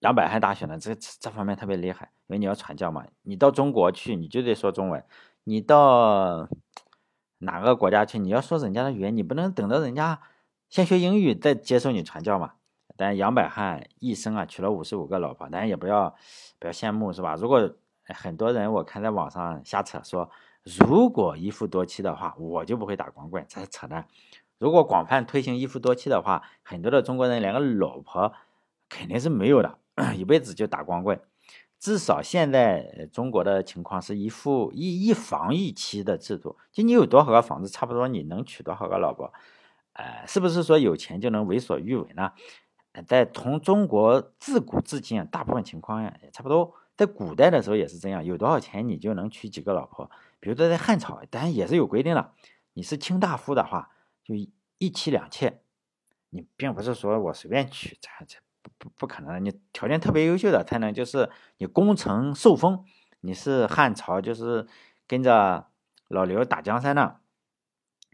[0.00, 3.06] 杨百翰大学呢，这这方面特别厉害，因为你要传教嘛。
[3.22, 5.00] 你到中国去，你就得说中文；
[5.44, 6.46] 你到
[7.38, 10.20] 哪个国家去，你要说人家的语言，你不能等到人家
[10.68, 12.52] 先学英语再接受你传教嘛。
[12.96, 16.14] 但杨百翰一生啊娶了五十五个老婆，但也不要
[16.58, 17.34] 不要羡慕是吧？
[17.36, 17.74] 如果
[18.04, 20.30] 很多人我看在网上瞎扯说。
[20.64, 24.06] 如果一夫多妻的话，我就不会打光棍，这是扯淡。
[24.58, 28.32] 如果广泛推行一夫多妻的话，很多的中国人连个老婆
[28.88, 29.78] 肯定是没有的，
[30.16, 31.20] 一辈子就打光棍。
[31.78, 39.30] 至少现在中国的情况是一夫一一房一妻的制度，就你有多少个房子，差不多你能娶多少个老婆。
[39.92, 42.32] 呃，是不是说有钱就能为所欲为呢？
[43.06, 46.72] 在从中国自古至今，大部分情况也差不多。
[46.96, 50.08] 在古代的时候也是这样，有多少钱你就能娶几个老婆。
[50.44, 52.34] 比如说在汉朝，当然也是有规定了。
[52.74, 53.88] 你是卿大夫的话，
[54.22, 54.34] 就
[54.76, 55.62] 一妻两妾。
[56.28, 59.42] 你并不是说我随便娶，这这不不不可能。
[59.42, 62.84] 你条件特别优秀的才能，就是你功成受封，
[63.22, 64.68] 你是汉朝，就是
[65.06, 65.66] 跟着
[66.08, 67.20] 老刘打江山呢，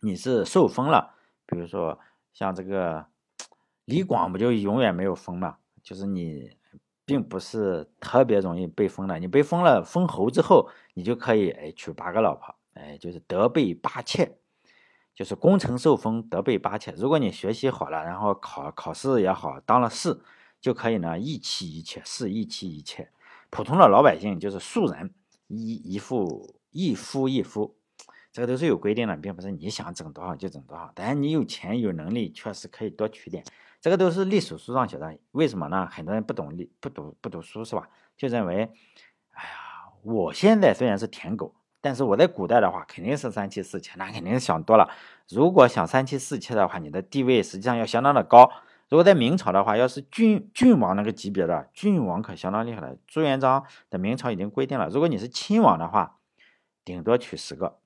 [0.03, 1.17] 你是受封了。
[1.47, 1.99] 比如说
[2.33, 3.07] 像这个
[3.87, 5.57] 李广，不就永远没有封嘛？
[5.83, 6.57] 就是你
[7.11, 9.19] 并不是特别容易被封的。
[9.19, 14.37] 你被封了封侯之后，你就可以哎娶八个老婆，哎就是德备八妾。
[15.13, 16.95] 就是功成受封，德备八妾。
[16.97, 20.21] 如果你学习好了，然后考考试也好，当了士，
[20.61, 23.11] 就可以呢一妻一妾，是一妻一妾。
[23.51, 25.13] 普通的老百姓就是庶人，
[25.49, 27.75] 一一夫一夫一夫，
[28.33, 30.91] 这个都是有规定的，并不是你想整多少就整多少。
[30.95, 33.45] 但是你有钱有能力，确实可以多娶点。
[33.81, 35.17] 这个都是历史书上写的。
[35.33, 35.89] 为什么呢？
[35.91, 37.89] 很多人不懂历，不读不读书是吧？
[38.17, 38.71] 就认为，
[39.33, 39.51] 哎呀，
[40.03, 41.55] 我现在虽然是舔狗。
[41.83, 44.91] 但是我在古代的话，肯定是三妻四妾，那肯定是想多了。
[45.31, 48.51] 如果想三妻四妾的话，你的地位实际上要相当的高。
[48.91, 52.95] 如果在明朝的话，要是郡郡王那个级别的郡王，可相当厉害了。
[53.07, 56.19] 朱元璋的明朝已经规定了，如果你是亲王的话，
[56.85, 57.80] 顶多娶十个；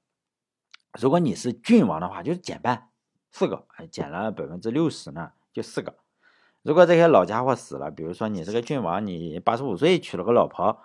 [1.00, 2.88] 如果你是郡王的话，就是减半，
[3.30, 5.94] 四个，减了百分之六十呢，就四个。
[6.62, 10.80] 如果这些老家伙死了，比如说你这个郡王，你八十五岁娶了个老婆。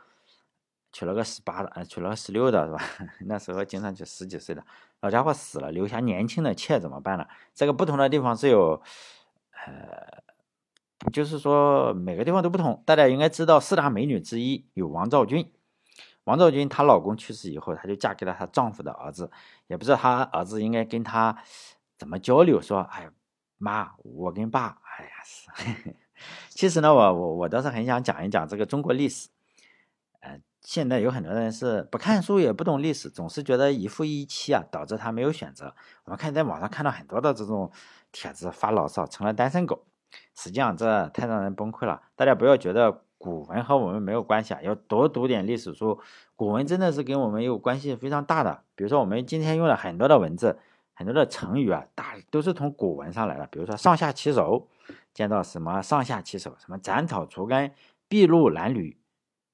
[0.91, 2.79] 娶了个十八的，娶了个十六的，是吧？
[3.27, 4.65] 那时候经常娶十几岁的，
[5.01, 7.27] 老家伙死了，留下年轻的妾怎么办呢？
[7.53, 8.81] 这个不同的地方是有，
[9.67, 10.23] 呃，
[11.13, 12.81] 就是说每个地方都不同。
[12.87, 15.51] 大家应该知道四大美女之一有王昭君，
[16.29, 19.31] 王昭君她老公去世以后，她就嫁给了她丈夫的儿子，
[19.67, 21.35] 也不知道她儿子应该跟她
[21.97, 23.09] 怎么交流，说，哎，
[23.57, 25.95] 妈，我跟爸，哎呀，是，
[26.49, 29.29] 其实呢，我我我倒是很想讲一讲这个中国历史。
[30.21, 35.73] 呃现在有很多人是不看书也不懂历史，总是觉得一夫一妻啊，导致他没有选择。
[36.03, 37.71] 我们看在网上看到很多的这种
[38.11, 39.85] 帖子发牢骚，成了单身狗。
[40.35, 42.01] 实际上这太让人崩溃了。
[42.15, 45.99] 大家不要觉得古文和我们没有关系啊，要多读点历史书。
[46.35, 48.63] 古文真的是跟我们有关系非常大的。
[48.75, 50.57] 比如说我们今天用了很多的文字，
[50.95, 53.45] 很多的成语啊，大都是从古文上来的。
[53.51, 54.67] 比如说上下其手，
[55.13, 57.73] 见到什么上下其手，什么斩草除根，
[58.07, 58.97] 筚路蓝缕。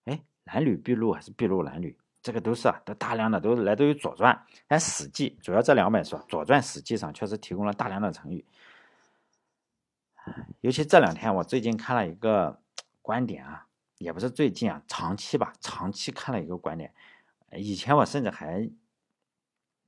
[0.06, 4.32] 哎蓝缕筚路还是筚路蓝缕，这个都是啊，都大量的都来自于《左传》，
[4.68, 8.46] 但《史记》主要这两本书，《左传》《史记》上确实提供了大量的成语。
[10.62, 12.60] 尤其这两天，我最近看了一个
[13.06, 13.68] 观点啊，
[14.00, 16.92] 也不是最近啊，长期吧，长期看了一个观点。
[17.56, 18.72] 以前我甚至还，你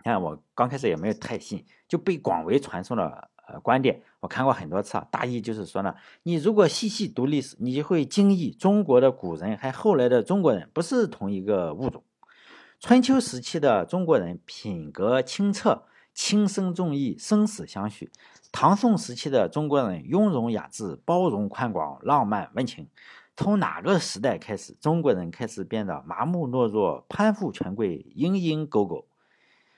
[0.04, 3.32] 看我刚开始也没有太信，就被广为传颂的。
[3.48, 12.04] 呃，观点我看过很多次啊，大意就是说呢，你如果细细读历史，你就会惊异中国的古人和后来的中国人不是同一个物种。
[12.80, 15.84] 春秋时期的中国人品格清澈、
[16.18, 18.08] 轻声重义、生死相许；
[18.52, 22.88] 唐宋时期的中国人雍容雅致、包容宽广、浪漫温情。
[23.36, 29.06] 从哪个时代开始，中国人开始变得麻木懦弱、攀附权贵、蝇营狗苟？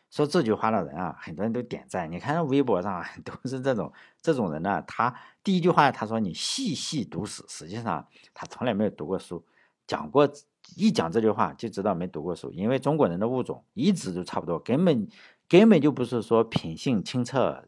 [0.10, 2.10] 说这句话的人啊，很多人都点赞。
[2.10, 4.82] 你看微博上 都是这种这种人呢。
[4.88, 9.44] 他第一句话他说：“你细细读史。”实际上他从来没有读过书，
[9.86, 10.32] 讲过
[10.78, 12.50] 一讲这句话就知道没读过书。
[12.54, 15.06] 因为中国人的物种一直都差不多，根本
[15.50, 17.66] 根本就不是说品性清澈、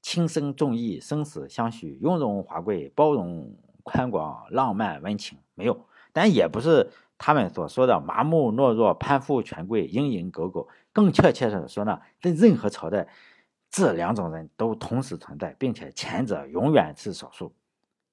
[0.00, 5.86] 轻生重义、生死相许、雍容华贵、包容宽广、浪漫温情，没有。
[6.14, 10.66] 但也不是他们所说的麻木懦弱、攀附权贵、蝇营狗苟。
[10.94, 13.06] 更确切的说呢，在任何朝代，
[13.70, 17.52] 这两种人都同时存在，并且前者永远是少数，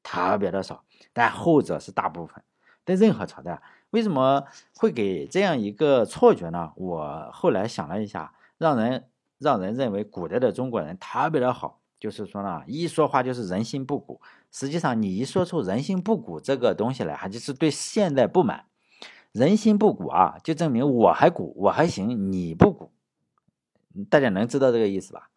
[0.03, 2.43] 特别的少，但后者是大部分。
[2.85, 4.43] 在任何朝代，为什么
[4.75, 6.73] 会给这样一个错觉呢？
[6.75, 14.21] 我后来想了一下，让人让人认为古代的中国人特别的好，就是说呢，一说话就是人心不古。
[14.51, 18.65] 实际上，你一说出人心不古这个东西来，还就是对现在不满。
[19.31, 22.91] 人心不古啊，就证明我还古，我还行，你不古。
[24.09, 25.29] 大家能知道这个意思吧？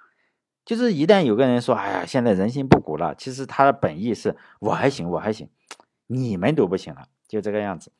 [0.65, 5.49] 就是一旦有个人说：“哎呀，现在人心不古了。”其实他的本意是我还行，我还行，
[6.07, 7.91] 你们都不行了，就这个样子。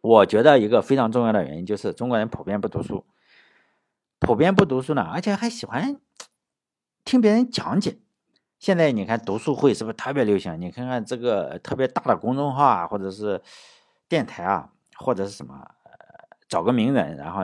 [0.00, 3.04] 我觉得一个非常重要的原因就是中国人普遍不读书，
[4.22, 6.00] 普遍不读书呢，而且还喜欢
[7.04, 7.98] 听别人讲解。
[8.58, 10.60] 现在你看读书会是不是特别流行？
[10.60, 13.42] 你看看这个特别大的公众号啊，或者是
[14.08, 14.70] 电台啊。
[14.94, 15.68] 或者是什么，
[16.46, 17.40] 找个名人，然后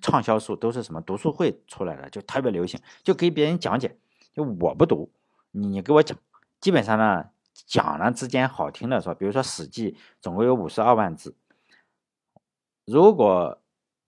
[0.00, 3.98] 畅销书都是什么读书会出来的，就特别流行，就给别人讲解。
[4.32, 5.10] 就我不读，
[5.50, 6.16] 你你给我讲。
[6.60, 7.30] 基本上呢，
[7.66, 11.34] 讲呢之间好听的说，比如说《史记》总共有五十二万字，
[12.84, 13.59] 如果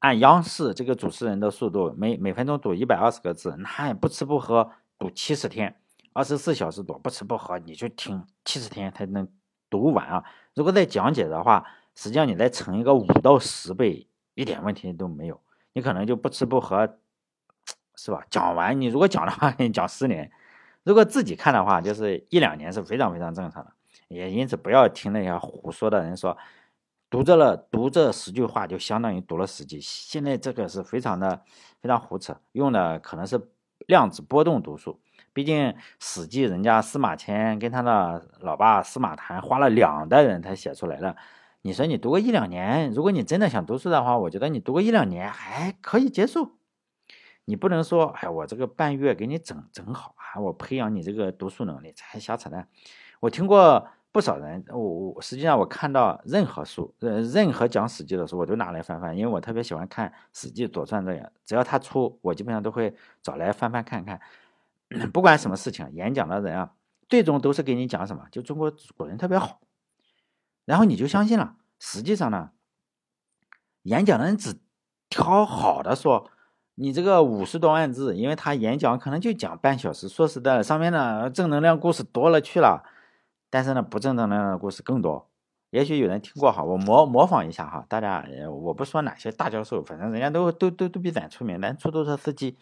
[0.03, 5.77] 按央视这个主持人的速度，每每分钟读一百二十个字，那也不吃不喝读七十天，
[6.13, 9.29] 二十四小时读，不吃不喝，你就听七十天才能
[9.71, 10.25] 读完啊。
[10.57, 15.41] 如果再讲解的话，实际上你再乘一个五到十倍，一点问题都没有。
[15.73, 16.99] 你可能就不吃不喝，
[17.95, 18.25] 是吧？
[18.29, 20.29] 讲完你如果讲的话， 你讲十年；
[20.83, 23.73] 如果自己看的话，就是一两年是非常非常正常的。
[24.09, 26.37] 也因此不要听那些胡说的人说，
[27.13, 29.79] 读这了读这十句话就相当于读了十集。
[29.83, 31.43] 现在这个是非常的
[31.79, 33.51] 非常胡扯，用的可能是
[33.87, 34.99] 量子波动读数。
[35.35, 35.59] 毕竟
[36.01, 41.15] 《史记》人家司马迁跟他的老爸司马谈花了两代人才写出来的。
[41.61, 46.53] 你说你读个一两年，如果你真的想读书的话，我觉得你读个一两年还可以接受。
[47.45, 52.67] 你不能说，哎，我这个半月给你整整好啊，我培养你这个读书能力，这还瞎扯淡。
[53.21, 64.21] 我听过不少人，我我实际上我看到任何书，呃，任何讲《史记》的书，我都拿来翻翻，因为我特别喜欢看《史记》《左传》这样，只要他出，我基本上都会找来翻翻看看。
[65.13, 66.73] 不管什么事情，演讲的人啊，
[67.09, 69.61] 最终都是给你讲什么，就中国古人特别好。
[70.67, 71.57] 然后你就相信了。
[71.79, 72.51] 实际上呢，
[73.85, 74.61] 演讲的人只
[75.09, 76.31] 挑好的说。
[76.77, 80.09] 你这个五十多万字，因为他演讲可能就讲半小时。
[80.09, 82.83] 说实在的，上面呢正能量故事多了去了，
[83.53, 85.29] 但是呢不正能量的故事更多。
[85.69, 92.57] 也许有人听过哈，我模模仿一下哈，大家我不说哪些大教授，反正人家都都都都比咱出名，咱出租车司机。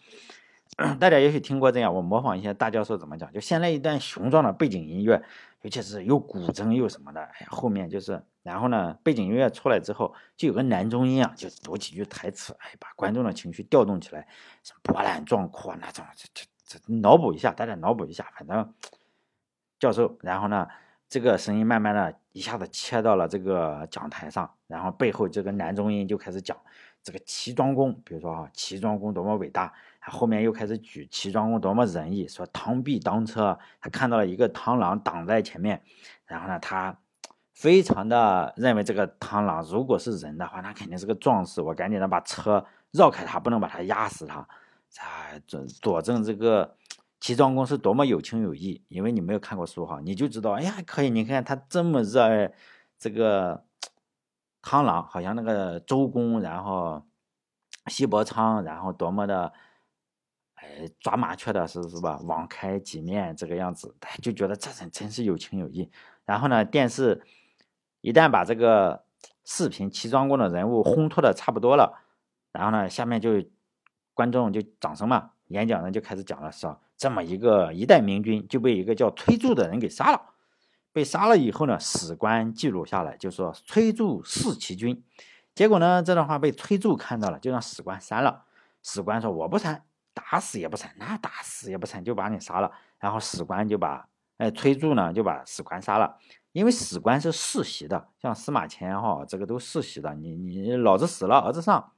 [0.99, 5.21] 大家也许听过这样，我模仿一些大教授怎么讲，就先来一段雄壮的背景音乐，
[5.61, 14.27] 尤其是有古筝又什么的，哎呀，后面就是，然后呢，背景音乐出来之后，就有个男中音啊，就读几句台词，哎，把观众的情绪调动起来，
[14.81, 18.73] 波澜壮阔那种，这这这脑补一下，大家脑补一下，反正
[19.81, 20.67] 教授，然后呢，
[21.09, 26.55] 这个声音慢慢的一下子切到了这个讲台上，然后背后这个男中音就开始讲
[27.01, 29.73] 这个齐庄公，比如说啊，齐庄公多么伟大。
[30.03, 35.81] 后面又开始举齐庄公多么仁义，说螳臂当车，他看到了一个螳螂挡在前面，
[36.25, 36.95] 然后呢，他
[37.53, 44.47] 非常的认为这个螳螂如果是人的话，那肯定是个壮士，我赶紧的把车绕开他，不能把他压死他，啊，
[45.47, 46.75] 佐佐证这个
[47.21, 52.51] 齐庄公是多么有情有义，因为你没有看过书哈，你就知道，哎呀，可以，你看他这么热爱
[52.99, 53.63] 这个
[54.61, 57.05] 螳螂，好像那个周公，然后
[57.87, 59.53] 西伯昌，然后多么的。
[60.63, 62.19] 哎，抓麻雀的是是吧？
[62.23, 65.89] 网开几面这个样子，他就觉得这人真是有情有义。
[66.23, 67.23] 然后呢，电视
[68.01, 69.03] 一旦把这个
[69.43, 72.03] 视频齐庄公的人物烘托的差不多了，
[72.51, 73.43] 然后呢，下面就
[74.13, 76.79] 观众就掌声嘛，演讲人就开始讲了，是吧？
[76.97, 80.21] 这么一个一代明君就被一个叫崔杼的人给杀了。
[80.93, 85.03] 被杀了以后呢，史官记录下来，就说崔杼弑其君。
[85.53, 88.45] 结果呢，这段话被崔杼看到了，就让史官删了。
[88.81, 89.83] 史官说：“我不删。”
[90.13, 92.69] 打死也不删，那打死也不删，就把你杀了。
[92.99, 96.17] 然后史官就把，哎，崔杼呢就把史官杀了，
[96.51, 100.13] 因为史官是世袭的，像司马迁哈，这个都世袭的。
[100.15, 101.93] 你你老子死了，儿子上，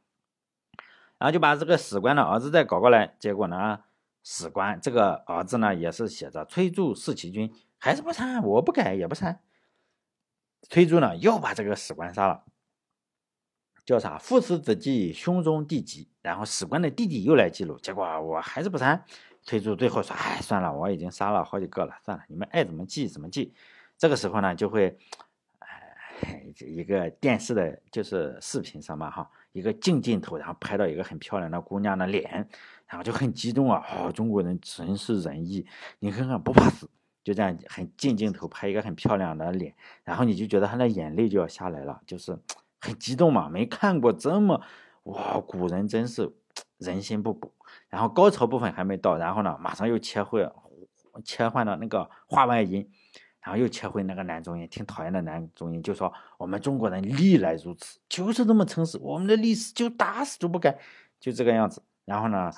[1.23, 3.79] 然后就把这个史官的儿子再搞过来，结果呢，
[4.25, 9.39] 史官这个儿子呢也是写着崔杼弑其君，还是不参，我不改也不参。
[10.63, 12.43] 崔杼呢又把这个史官杀了。
[13.85, 14.17] 叫啥？
[14.17, 16.09] 父死子继，兄终弟及。
[16.21, 19.05] 然后史官的弟弟又来记录，结果我还是不参。
[19.43, 23.53] 崔杼最后说：“哎，算了，我已经杀了好几个了，算了，你们爱怎么记怎么记。”
[23.97, 24.97] 这个时候呢，就会，
[25.59, 32.49] 哎，一个电视的，就是视频上嘛，哈，一个近镜头，然后拍到一个很漂亮的姑娘的脸，
[32.85, 33.81] 然后就很激动啊！
[33.95, 35.65] 哦，中国人真是仁义，
[35.99, 36.89] 你看看不怕死，
[37.23, 42.37] 就这样很近镜头拍一个很漂亮的脸，然后你就觉得他的眼泪就要下来了，就是。
[42.85, 44.59] 很激动嘛，没看过这么
[45.03, 46.29] 哇，古人真是
[46.79, 47.53] 人心不古。
[47.87, 50.45] 然后高潮部分还没到，然后呢，马上又切回
[51.23, 52.91] 切换到那个画外音，
[53.43, 60.77] 然后又切回那个男中音，挺讨厌的男中音，就说我们中国人历来如此，就是这么诚实，我们的历史就打死都不改，
[61.19, 61.81] 就这个样子。
[62.05, 62.51] 然后呢，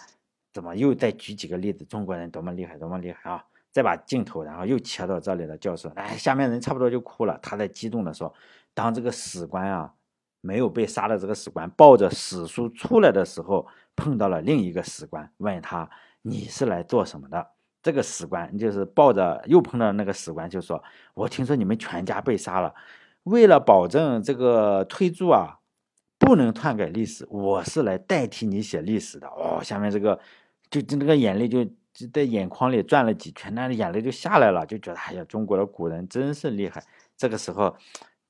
[0.54, 3.44] 怎么又再举几个例子，中国人多么厉害，多么厉害啊！
[3.72, 8.34] 再把镜头，然后又切到这里的教授，哎，下面人差不多就哭了，他在激动的说，
[8.74, 9.94] 当这个史官啊。
[10.42, 13.66] 没有被杀的这个史官抱着史书出来的时候，
[13.96, 15.90] 碰到了另一个史官，问他
[16.22, 17.48] ：“你是来做什么的？”
[17.86, 20.84] 这个史官就是抱着又碰到那个史官，就说
[21.14, 22.74] ：“我听说你们全家被杀了，
[23.26, 25.60] 为了保证这个推注啊，
[26.18, 30.20] 不能篡改历史，我是来代替你写历史的。”哦，下面这个
[30.72, 31.64] 就就那个眼泪就
[31.94, 36.84] 就在眼眶里转了几圈，那眼泪就下来了，就觉得哎呀，中国的古人真是厉害。
[37.16, 37.78] 这个时候。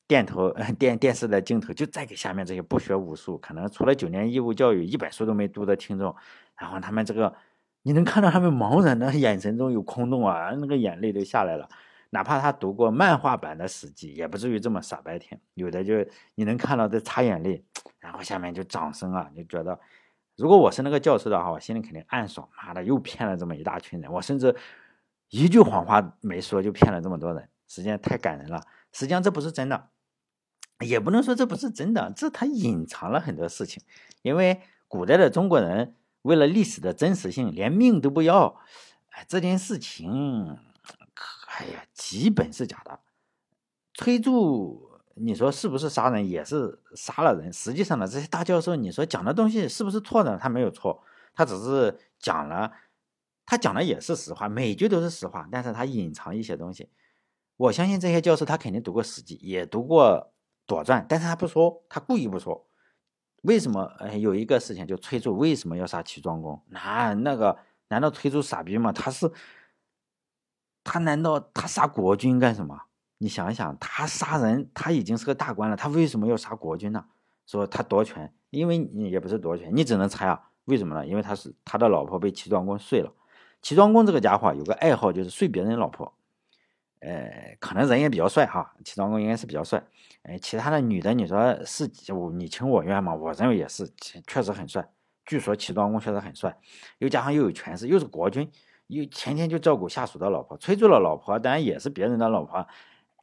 [0.08, 6.16] 电头 电电视的镜头就再给下面这些不学武术，可能除了九年义务教育一本书都没读的听众，
[6.56, 7.34] 然后他们这个
[7.86, 11.70] 你能看到他们茫然的眼神中有空洞啊，那个眼泪都下来了。
[12.10, 15.40] 哪怕他读过漫画版的《史记》，也不至于这么傻白甜。
[15.54, 15.94] 有的就
[16.34, 17.64] 你能看到在擦眼泪，
[18.00, 19.80] 然后下面就掌声啊，就觉得，
[20.36, 24.12] 如果我是那个教授的话，我心里肯定暗爽，妈的，又骗了这么一大群人。
[24.12, 24.56] 我甚至
[25.30, 28.64] 一句谎话没说，就骗了这么多人，实际上太感人了。
[28.94, 29.90] 实际上这不是真的，
[30.80, 33.84] 也不能说这不是真的，这他隐藏了很多事情。
[34.24, 35.96] 因为古代的中国人
[36.26, 38.60] 为了历史的真实性，连命都不要，
[39.12, 40.58] 哎，这件事情。
[41.48, 43.00] 哎呀，基本是假的。
[43.94, 46.28] 崔杼，你说是不是杀人？
[46.28, 47.54] 也是杀了人。
[47.54, 50.36] 实际上呢，这些大教授，你说讲的东西是不是错的？
[50.36, 51.04] 他没有错，
[51.36, 52.74] 他只是讲了，
[53.46, 56.90] 他讲的也是实话，每句都是实话，但是他隐藏一些东西。
[57.58, 60.08] 我相信这些教授，他肯定读过《史记》，也读过
[60.68, 62.68] 《左传》，但是他不说，他故意不说。
[63.46, 63.84] 为什么？
[64.00, 66.62] 哎，有一个事情，就崔杼为什么要杀齐庄公？
[66.70, 67.58] 那那个，
[67.90, 68.92] 难道崔杼傻逼吗？
[68.92, 69.32] 他是。
[70.88, 72.80] 他难道他杀国君干什么？
[73.18, 77.06] 你想想，他杀人，他已经是个大官了，他为什么要杀国君呢？
[77.48, 81.06] 说他夺权，因为你也不是夺权，你只能猜啊，为什么呢？
[81.08, 83.12] 因为他是他的老婆被齐庄公睡了。
[83.64, 86.14] 齐庄公这个家伙有个爱好，就是睡别人老婆。
[87.06, 89.84] 呃，可能人也比较帅哈，齐庄公应该是比较帅。
[90.24, 91.88] 呃，其他的女的，你说是
[92.34, 93.14] 你情我愿吗？
[93.14, 93.88] 我认为也是，
[94.26, 94.88] 确实很帅。
[95.26, 96.58] 据说齐庄公确实很帅，
[96.98, 98.52] 又加上又有权势，又是国君。
[98.88, 102.68] 又天天就照顾下属的老婆，催促的老婆当然也是别人的老婆，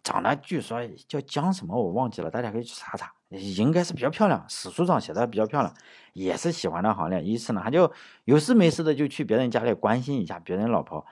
[0.02, 5.72] 长得据说叫姜什么我忘记了，大家可以去查查，应该是比较漂亮，史书上写的比较漂亮，
[6.14, 7.22] 也是喜欢的行列。
[7.22, 7.92] 于是呢，他就
[8.24, 11.06] 有事没事的就去别人家里关心一下别人老婆，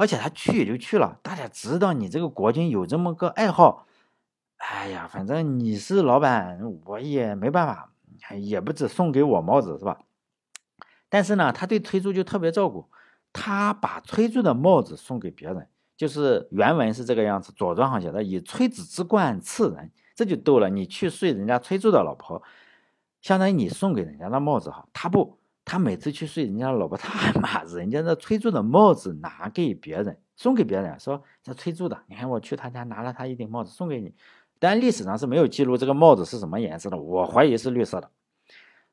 [0.00, 3.86] 而且他去也就去了，大家知道你这个国君有这么个爱好，
[4.56, 7.92] 哎呀，反正你是老板，我也没办法，
[8.38, 10.00] 也不止送给我帽子是吧？
[11.10, 12.88] 但是呢，他对崔杼就特别照顾。
[13.30, 20.70] 他把崔杼的帽子送给别人，就是原文是这个样子，《左传》上写的，以崔子之冠赐人，这就逗了。
[20.70, 22.42] 你去睡人家崔杼的老婆，
[23.20, 24.88] 相当于你送给人家的帽子哈。
[24.94, 25.39] 他不，
[25.70, 34.12] 他每次去睡人家老婆，他还把人家那崔柱的帽子拿给别人，送给别人，说这崔柱的，你看我去他家拿了他一顶帽子送给你。
[34.58, 38.10] 但历史上是没有记录这个帽子是什么颜色的，我怀疑是绿色的。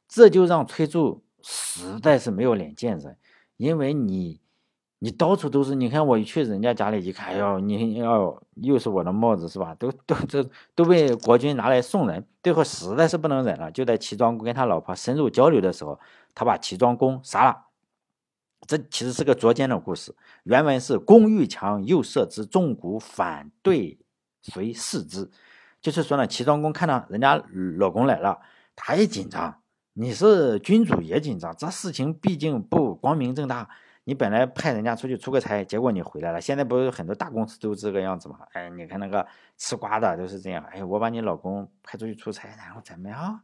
[0.08, 3.18] 这就让崔柱实在是没有脸见人。
[3.56, 4.40] 因为你，
[5.00, 9.76] 你到处都是，你看我去人家家里一看，哎呦，你要又是我的帽子是吧？
[9.76, 10.44] 都都这
[10.74, 16.00] 都被国君拿来送人，最后实在是不能忍了，就在齐庄公跟他老婆深入交流的时候，
[16.34, 17.66] 他把齐庄公杀了。
[18.66, 20.16] 这其实是个捉奸的故事。
[20.44, 24.00] 原文是：公欲强，又射之，众鼓反对，
[24.42, 25.30] 随视之。
[25.80, 27.42] 就是说呢，齐庄公看到人家
[27.78, 28.40] 老公来了，
[28.76, 29.62] 他也紧张。
[29.94, 33.70] 你是君主也紧张，这事情毕竟不光明正大。
[34.08, 36.40] 你本来派人家出去出个差，结果你回来了。
[36.40, 38.40] 现在不是很多大公司都这个样子吗？
[38.54, 39.28] 哎，你看那个
[39.58, 40.64] 吃瓜的都是这样。
[40.72, 43.42] 哎，我把你老公派出去出差，然后怎么样？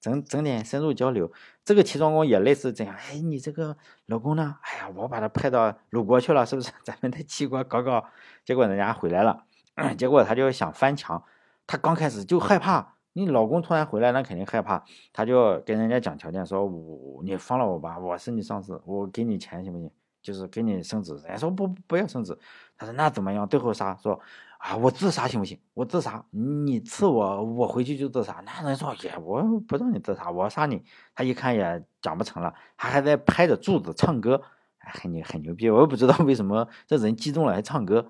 [0.00, 1.30] 整整点深入交流。
[1.64, 2.96] 这个齐庄公也类似这样。
[2.96, 3.76] 哎，你这个
[4.06, 4.56] 老公呢？
[4.62, 6.72] 哎呀，我把他派到鲁国去了，是不是？
[6.82, 8.04] 咱们在齐国搞搞。
[8.44, 9.44] 结果人家回来了，
[9.96, 11.22] 结果他就想翻墙。
[11.64, 12.91] 他刚开始就害怕。
[13.12, 14.82] 你老公突然回来，那肯定害怕，
[15.12, 19.90] 他就跟人家讲条件，说我你放了我吧，我是你上司，我给你钱行不行？
[20.22, 21.12] 就是给你升职。
[21.14, 22.38] 人家说不不要升职，
[22.76, 23.48] 他说那怎么样？
[23.48, 24.18] 最后杀说
[24.58, 25.58] 啊，我自杀行不行？
[25.74, 28.40] 我自杀，你刺我，我回去就自杀。
[28.46, 30.84] 那人说也我不让你自杀，我杀你。
[31.14, 34.40] 他一看也讲不成了，他还在拍着柱子唱歌，
[34.78, 35.68] 很牛很牛逼。
[35.68, 38.06] 我也不知道为什么这人激动了还唱歌。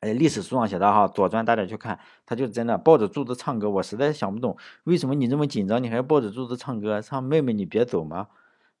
[0.00, 3.70] 哎，历史书上写的哈，《左传》大家去看，他就真的抱着柱子唱歌。
[3.70, 7.00] 我实在想不懂，为什么你这么紧张，你还要抱着柱子唱歌？
[7.00, 8.28] 唱妹妹你别走吗？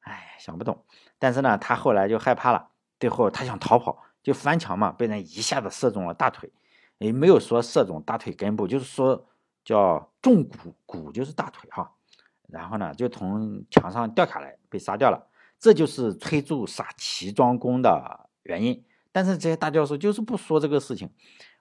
[0.00, 0.84] 哎，想不懂。
[1.18, 2.68] 但是呢，他后来就害怕了，
[3.00, 6.52] 最后他想逃跑，就翻墙嘛，被人一下子射中了大腿。
[6.98, 9.26] 也没有说射中大腿根部，就是说
[9.64, 11.92] 叫中骨，骨就是大腿哈。
[12.48, 15.26] 然后呢，就从墙上掉下来，被杀掉了。
[15.58, 18.84] 这就是崔杼杀齐庄公的原因。
[19.16, 21.08] 但是这些大教授就是不说这个事情，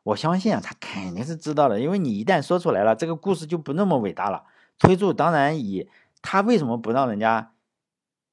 [0.04, 4.44] 我相信啊，他肯定是知道的，因为你一旦说出来了，这个故事就不那么伟大了。
[4.78, 5.90] 崔杼当然以
[6.22, 7.54] 他为什么不让人家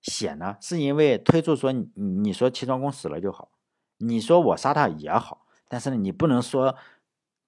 [0.01, 0.57] 写呢？
[0.61, 3.53] 是因为崔杼说你说齐庄公死了就好，
[3.99, 6.75] 你说我杀他也好，但是呢，你不能说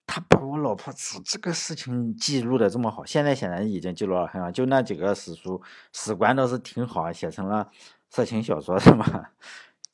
[0.06, 3.04] 他把我老婆死这个事情记录的这么好。
[3.04, 5.60] 现在显然已经记录了很好，就那几个史书
[5.92, 7.68] 史官倒是挺好，写成了
[8.10, 9.30] 色情小说是吗？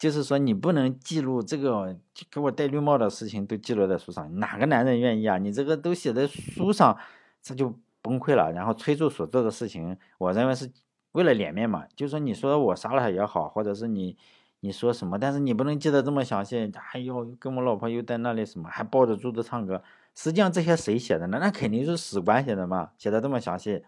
[0.01, 1.95] 就是说，你不能记录这个
[2.31, 5.37] 给我戴绿帽的事情都记录在书上，哪个男人愿意啊？
[5.37, 6.97] 你这个都写在书上，
[7.43, 8.51] 这就崩溃了。
[8.51, 10.73] 然后崔杼所做的事情，我认为是
[11.13, 11.85] 为了脸面嘛。
[11.95, 14.17] 就说，你说我杀了他也好，或者是你
[14.61, 15.19] 你说什么？
[15.19, 16.73] 但是你不能记得这么详细。
[16.95, 19.83] 哎呦，跟我老婆又在那里什么，还抱着柱子唱歌。
[20.15, 21.37] 实际上这些谁写的呢？
[21.39, 23.85] 那肯定是史官写的嘛，写的这么详细。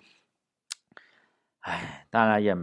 [1.61, 2.55] 哎，当然也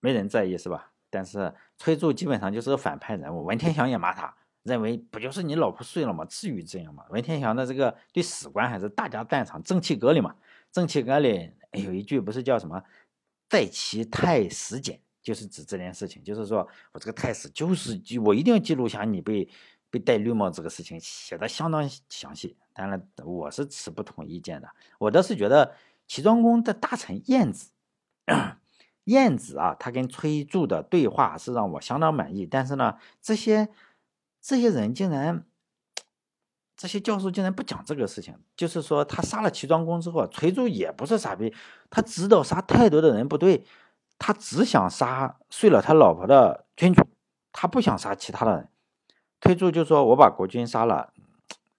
[0.00, 0.92] 没人在意，是吧？
[1.10, 1.52] 但是
[1.82, 6.24] 崔杼基本上就是个反派人物，文天祥也骂他，认为不就是你老婆睡了吗？
[6.26, 7.04] 至于这样吗？
[7.10, 10.30] 文天祥的这个对史官还是大加赞赏，《正气歌》里嘛，
[10.70, 12.80] 《正气歌》里有一句不是叫什么
[13.50, 19.48] “在其太史简”，就是指这件事情，就是说我这个太史就是我一定要记录下你被
[19.90, 22.56] 被戴绿帽这个事情，写的相当详细。
[22.72, 24.68] 当然我是持不同意见的，
[25.00, 25.74] 我倒是觉得
[26.06, 27.72] 齐庄公的大臣晏子。
[29.04, 32.46] 晏子啊，他跟崔杼的对话是让我相当满意。
[32.46, 33.68] 但是呢，这些
[34.40, 35.44] 这些人竟然，
[36.76, 38.38] 这些教授竟然不讲这个事情。
[38.56, 41.52] 就是说，他杀了齐庄公之后，崔杼也不是傻逼，
[41.90, 43.66] 他知道杀太多的人不对，
[44.18, 47.02] 他只想杀睡了他老婆的君主，
[47.50, 48.68] 他不想杀其他的人。
[49.40, 51.12] 崔杼就说：“我把国君杀了，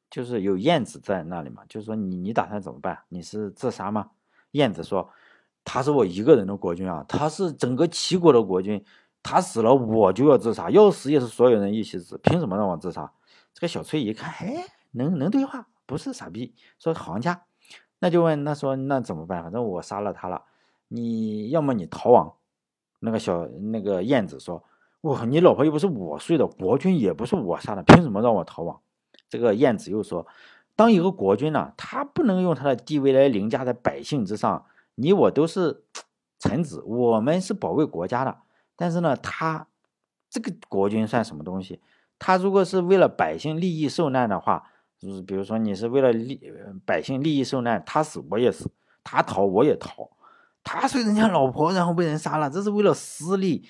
[0.09, 3.03] 就是有晏子在那里嘛，就是说你你打算怎么办？
[3.07, 4.11] 你是自杀吗？”
[4.51, 5.09] 晏子说。
[5.65, 8.83] 他是我一个人的国君啊，他是整个齐国的国君，
[9.21, 13.11] 他死了我就要自杀，要死也是所有人一起死，凭什么让我自杀？
[13.53, 17.43] 这个小崔一看，哎，能能对话，不是傻逼，说行家，
[17.99, 19.41] 那就问，那说那怎么办？
[19.41, 20.43] 反正我杀了他了，
[20.89, 22.33] 你要么你逃亡。
[22.99, 24.63] 那个小那个晏子说，
[25.01, 28.81] 我，你老婆又不是我睡的，国君也不是我杀的，凭什么让我逃亡？
[29.29, 30.27] 这个晏子又说，
[30.75, 34.65] 当一个国君呢，他不能用他的地位来凌驾在百姓之上。
[34.95, 35.83] 你我都是
[36.39, 38.37] 臣子，我们是保卫国家的。
[38.75, 39.67] 但是呢，他
[40.29, 41.81] 这个国君算什么东西？
[42.19, 46.41] 他如果是为了百姓利益受难的话，就是比如说你是为了利
[46.85, 48.71] 百姓利益受难，他死我也死，
[49.03, 50.09] 他逃我也逃。
[50.63, 53.67] 他睡人家老婆，然后被人杀了，这是为了私利，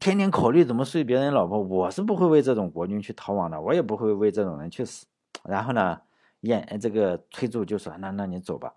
[0.00, 1.60] 天天考虑怎么睡别人老婆。
[1.60, 5.06] 我是不会为这种国君去逃亡的，我也不会为这种人去死。
[5.44, 6.00] 然后呢，
[6.40, 8.74] 燕这个崔杼就说：“那那你走吧。”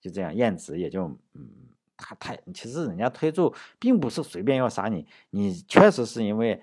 [0.00, 1.48] 就这样，晏子也就嗯，
[1.96, 6.62] 他他其实人家推助并不是随便要杀你，你确实是因为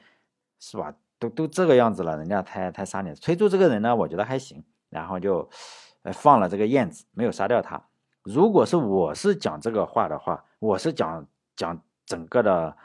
[0.60, 0.96] 是吧？
[1.18, 3.14] 都都这个样子了，人家才才杀你。
[3.16, 5.50] 崔杼这个人呢，我觉得还行，然后就
[6.14, 7.82] 放了这个晏子，没有杀掉他。
[8.24, 11.26] 如果是我是讲这个话的话，我是讲
[11.56, 12.76] 讲整个的，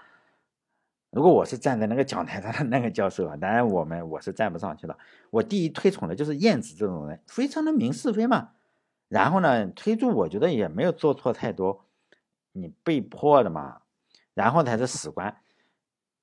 [1.11, 4.97] 如果我是站在那个讲台上的那个教授啊，当然我们我是站不上去了。
[5.31, 8.51] 我第一推崇的就是晏子这种人，非常的明是非嘛。
[9.11, 11.85] 然后呢，推助我觉得也没有做错太多，
[12.53, 13.83] 你被迫的嘛。
[14.33, 15.37] 然后才是史官，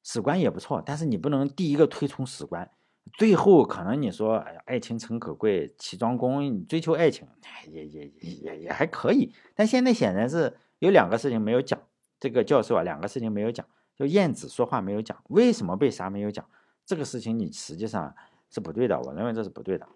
[0.01, 2.71] 史官也不错，但是你不能第一个推崇史官，
[3.13, 7.27] 最后可能你说，哎呀，爱情诚可贵，齐庄公追求爱情，
[7.69, 9.33] 也也也也还可以。
[9.53, 11.79] 但现在显然是有两个事情没有讲，
[12.19, 16.43] 这个教授啊，两个事情没有讲，就晏子说话没有讲，为什么被杀没有讲，
[16.85, 18.15] 这个事情你实际上
[18.49, 19.87] 是不对的，我认为这是不对的。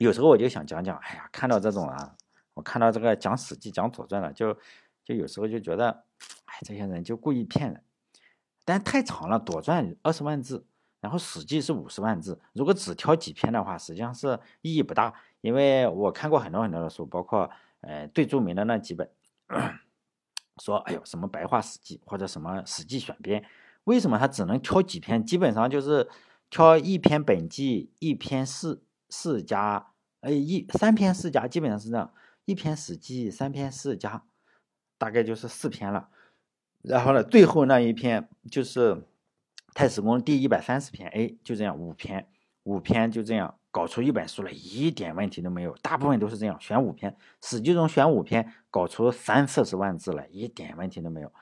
[0.00, 2.16] 有时候我就想讲讲，哎呀，看到这种啊，
[2.54, 4.56] 我看到这个讲《史记》、讲《左传》的，就
[5.04, 6.04] 就有时候就觉得，
[6.46, 7.84] 哎，这些人就故意骗人。
[8.64, 10.64] 但太长了，《左传》二十万字，
[11.02, 15.12] 然后《史记》是五十万字，如果只挑几篇的话，实际上是意义不大。
[15.42, 17.50] 因为我看过很多很多的书，包括
[17.82, 19.10] 呃最著名的那几本，
[20.64, 23.42] 说哎呦什么白话《史记》或者什么《史记选编》，
[23.84, 25.22] 为什么他只能挑几篇？
[25.22, 26.08] 基本上就是
[26.48, 28.80] 挑一篇本纪，一篇释。
[29.12, 29.89] 世家，
[30.20, 32.12] 哎，一三篇世家基本上是这样，
[32.44, 34.24] 一篇史记，三篇世家，
[34.98, 36.08] 大概就是四篇了。
[36.82, 39.06] 然后呢，最后那一篇就是
[39.74, 42.26] 太史公第一百三十篇，哎，就这样五篇，
[42.64, 45.76] 五篇就这样搞出一本书来，一点问题都没有。
[45.82, 51.32] 大部分都是这样，选五篇，史记中选五篇，搞出三四十万字来，一点问题都没有。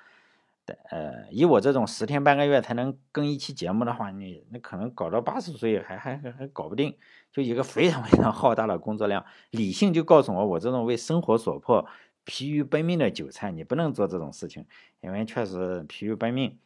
[0.91, 6.97] 呃，以我这种十天半个月才能更一期节目的话，你那可能搞到八十岁还还还搞不定，
[7.33, 9.25] 就一个非常非常浩大的工作量。
[9.51, 11.87] 理性就告诉我，我这种为生活所迫、
[12.25, 14.67] 疲于奔命的韭菜，你不能做这种事情，
[15.01, 16.59] 因为确实疲于奔命，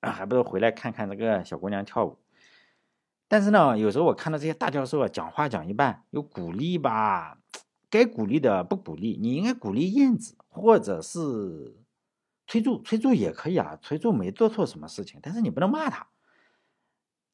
[0.00, 2.18] 还不如回来看看这个小姑娘跳舞。
[3.28, 7.38] 但是呢，有时候我看到这些大教授啊，讲话讲一半，有鼓励吧，
[7.90, 11.79] 该鼓励的不鼓励，你应该鼓励燕子，或者是。
[12.50, 16.08] 崔杼，崔杼也可以啊，崔杼没做错什么事情，但是你不能骂他。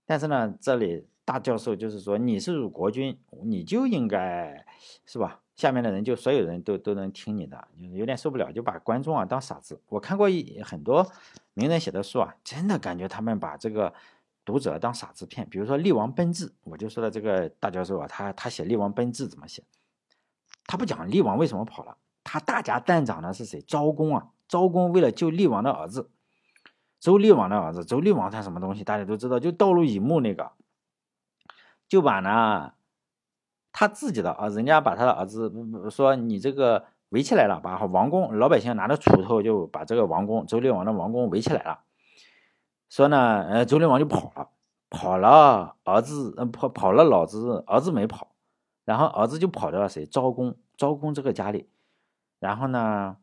[0.04, 4.66] 但是呢，这里大教授就是说，你是国君，你就应该
[5.06, 5.40] 是吧？
[5.54, 9.80] 下面的人就所有人都都能听你的，有点受不了，就把观众啊当傻子。
[9.88, 11.10] 我看过一很多
[11.54, 13.94] 名人写的书啊，真的感觉他们把这个
[14.44, 15.48] 读者当傻子骗。
[15.48, 19.64] 比如说《厉王奔至》，我就说了这个大教授啊，他他写《厉王奔至》怎么写？
[20.66, 23.62] 他不讲厉王为什么跑了，他大家赞长的是谁？
[23.62, 24.28] 昭公啊。
[24.48, 26.10] 昭公为了救厉王的儿子，
[27.00, 28.84] 周厉王的儿子，周厉王他什么东西？
[28.84, 30.52] 大家都知道，就道路乙墓那个，
[31.88, 32.72] 就把呢
[33.72, 35.52] 他自己的儿，人家把他的儿子
[35.90, 41.80] 说你这个围起来了，把王宫老百姓拿着锄头就把这个王宫周厉王的王宫围起来了，
[42.88, 44.48] 说呢，呃，周厉王就跑了，
[44.88, 48.28] 跑了，儿子呃跑跑了，老子儿子没跑，
[48.84, 51.68] 然后儿子就跑到了谁昭公昭公这个家里，
[52.38, 53.16] 然后呢？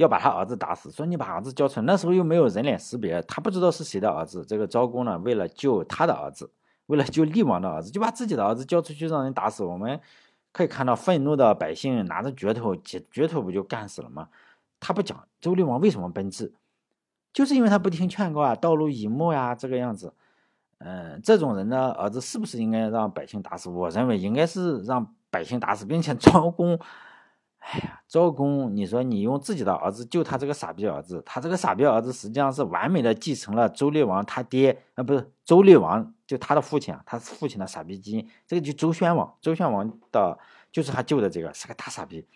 [0.00, 1.84] 要把他儿子打死，说你把儿子交出来。
[1.84, 4.42] 那时候又没有人脸识别，他不知道是谁的儿子。
[4.46, 6.50] 这个昭公呢，为了救他的儿子，
[6.86, 9.62] 为了救厉王的儿子，就把自己的儿子交出去让人打死。
[9.62, 10.00] 我们
[10.52, 14.28] 可以看到愤怒的百姓拿着镢头，镢镢头不就干死了吗？
[14.80, 16.54] 他不讲周厉王为什么奔至，
[17.34, 20.14] 就是因为他不听劝告啊，道路以目呀，这个样子。
[20.78, 23.68] 嗯，这种人的儿子是不是应该让百姓打死？
[23.68, 26.80] 我认为应该是让百姓打死，并且昭公。
[27.60, 40.38] 哎呀，周公，你说你用自己的儿子救他这个傻逼儿子，他这个傻逼儿子实际上是完美的继承了周厉王他爹啊，不是周厉王，就他的父亲啊，他父亲的傻逼基因，这个就周宣王，周宣王的
[40.72, 42.26] 就是他救的这个是个大傻逼。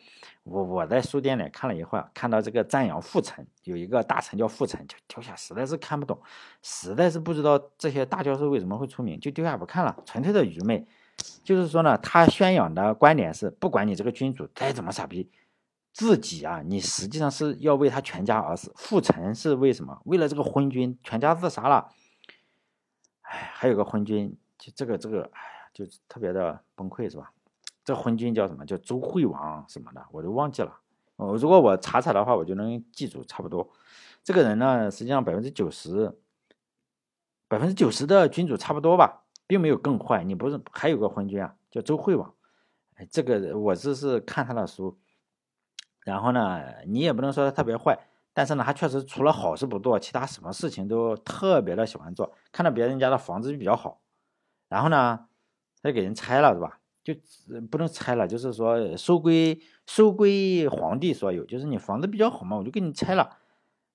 [0.42, 6.20] 我我在书店里看了一会儿，看到这个赞扬傅臣，有一个大臣叫傅臣，就丢下，实在是看不懂，
[6.60, 10.86] 实在是不知道这些大教授为什么会出名，就丢下不看了，纯粹的愚昧。
[11.42, 15.30] 就是说呢，他宣扬的观点是，不管你这个君主再怎么傻逼，
[15.92, 18.72] 自己啊，你实际上是要为他全家而死。
[18.76, 20.00] 父臣是为什么？
[20.04, 21.92] 为了这个昏君，全家自杀了。
[23.22, 27.32] 哎，还有个昏君，就这个这个，哎呀，就特别的崩溃，是吧？
[27.84, 28.64] 这昏君叫什么？
[28.64, 30.78] 叫周惠王什么的，我都忘记了。
[31.16, 33.70] 哦，如果我查查的话，我就能记住差不多。
[34.22, 36.18] 这个人呢，实际上百分之九十，
[37.46, 39.23] 百分之九十的君主差不多吧。
[39.46, 42.34] 并没有更坏，你不是还有个昏君啊，叫周惠王，
[43.10, 44.98] 这个我只是看他的书，
[46.04, 47.98] 然后呢，你也不能说他特别坏，
[48.32, 52.32] 但是呢，他确实除了好事不做，其他什么事情都特别的喜欢做。
[52.52, 54.00] 看到别人家的房子就比较好，
[54.68, 55.26] 然后呢，
[55.82, 56.80] 他就给人拆了，是吧？
[57.04, 57.14] 就
[57.70, 63.36] 不能拆了，就是说收归收归皇帝所有，就是你房子比较好嘛，我就给你拆了，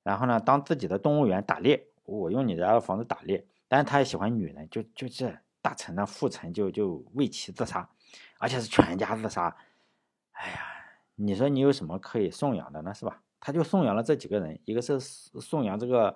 [0.04, 3.48] 然后呢，当自己的动物园打猎，我用你家的房子打猎。
[3.70, 7.88] 但是他也喜欢女人，就就这大臣的父臣就就为其自杀，
[8.40, 9.56] 而且是全家自杀。
[10.34, 10.60] 哎呀，
[11.16, 12.94] 你说你有什么可以颂扬的呢？
[12.94, 13.22] 是吧？
[13.40, 16.16] 他就颂扬了这几个人，一个是颂扬这个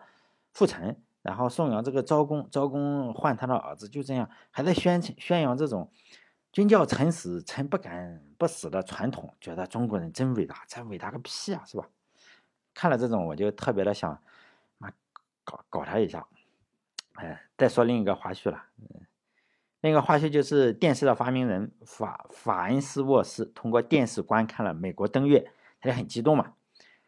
[0.52, 5.90] 父臣，然后颂扬这个昭公，昭公换他的儿子，就这样还在宣宣扬这种
[6.52, 11.88] 君叫臣死，臣不敢不死的传统，觉得中国人真伟大，这伟大个屁啊，是吧？
[12.74, 14.20] 看了这种，我就特别的想，
[14.80, 14.92] 妈
[15.44, 16.28] 搞搞他一下。
[17.14, 18.64] 哎，再说另一个花絮了。
[18.78, 19.02] 嗯，
[19.82, 26.54] 另一个花絮就是电视的发明人法法恩斯沃斯通过电视观看了美国登月，他就很激动嘛。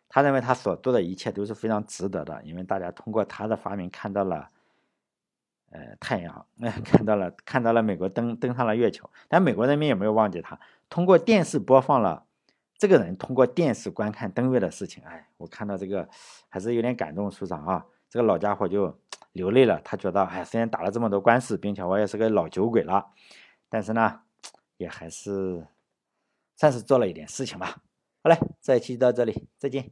[0.07, 4.49] 他认为他所做的一切都是非常值得的，因为大家通过他的发明看到了，
[5.71, 6.45] 呃，太阳，
[6.85, 9.09] 看到了看到了美国登登上了月球。
[9.27, 12.25] 但美国人民也没有忘记他，通过电视播放了
[12.77, 15.03] 这个人通过电视观看登月的事情。
[15.03, 16.07] 哎，我看到这个
[16.47, 18.95] 还是有点感动，署长啊，这个老家伙就。
[19.35, 23.11] 流泪了，他觉得，哎，虽然打了这么多官司，并且我也是个老酒鬼了，
[23.67, 24.21] 但是呢，
[24.77, 25.67] 也还是
[26.55, 27.81] 算是做了一点事情吧。
[28.23, 29.91] 好嘞，这一期就到这里，再见。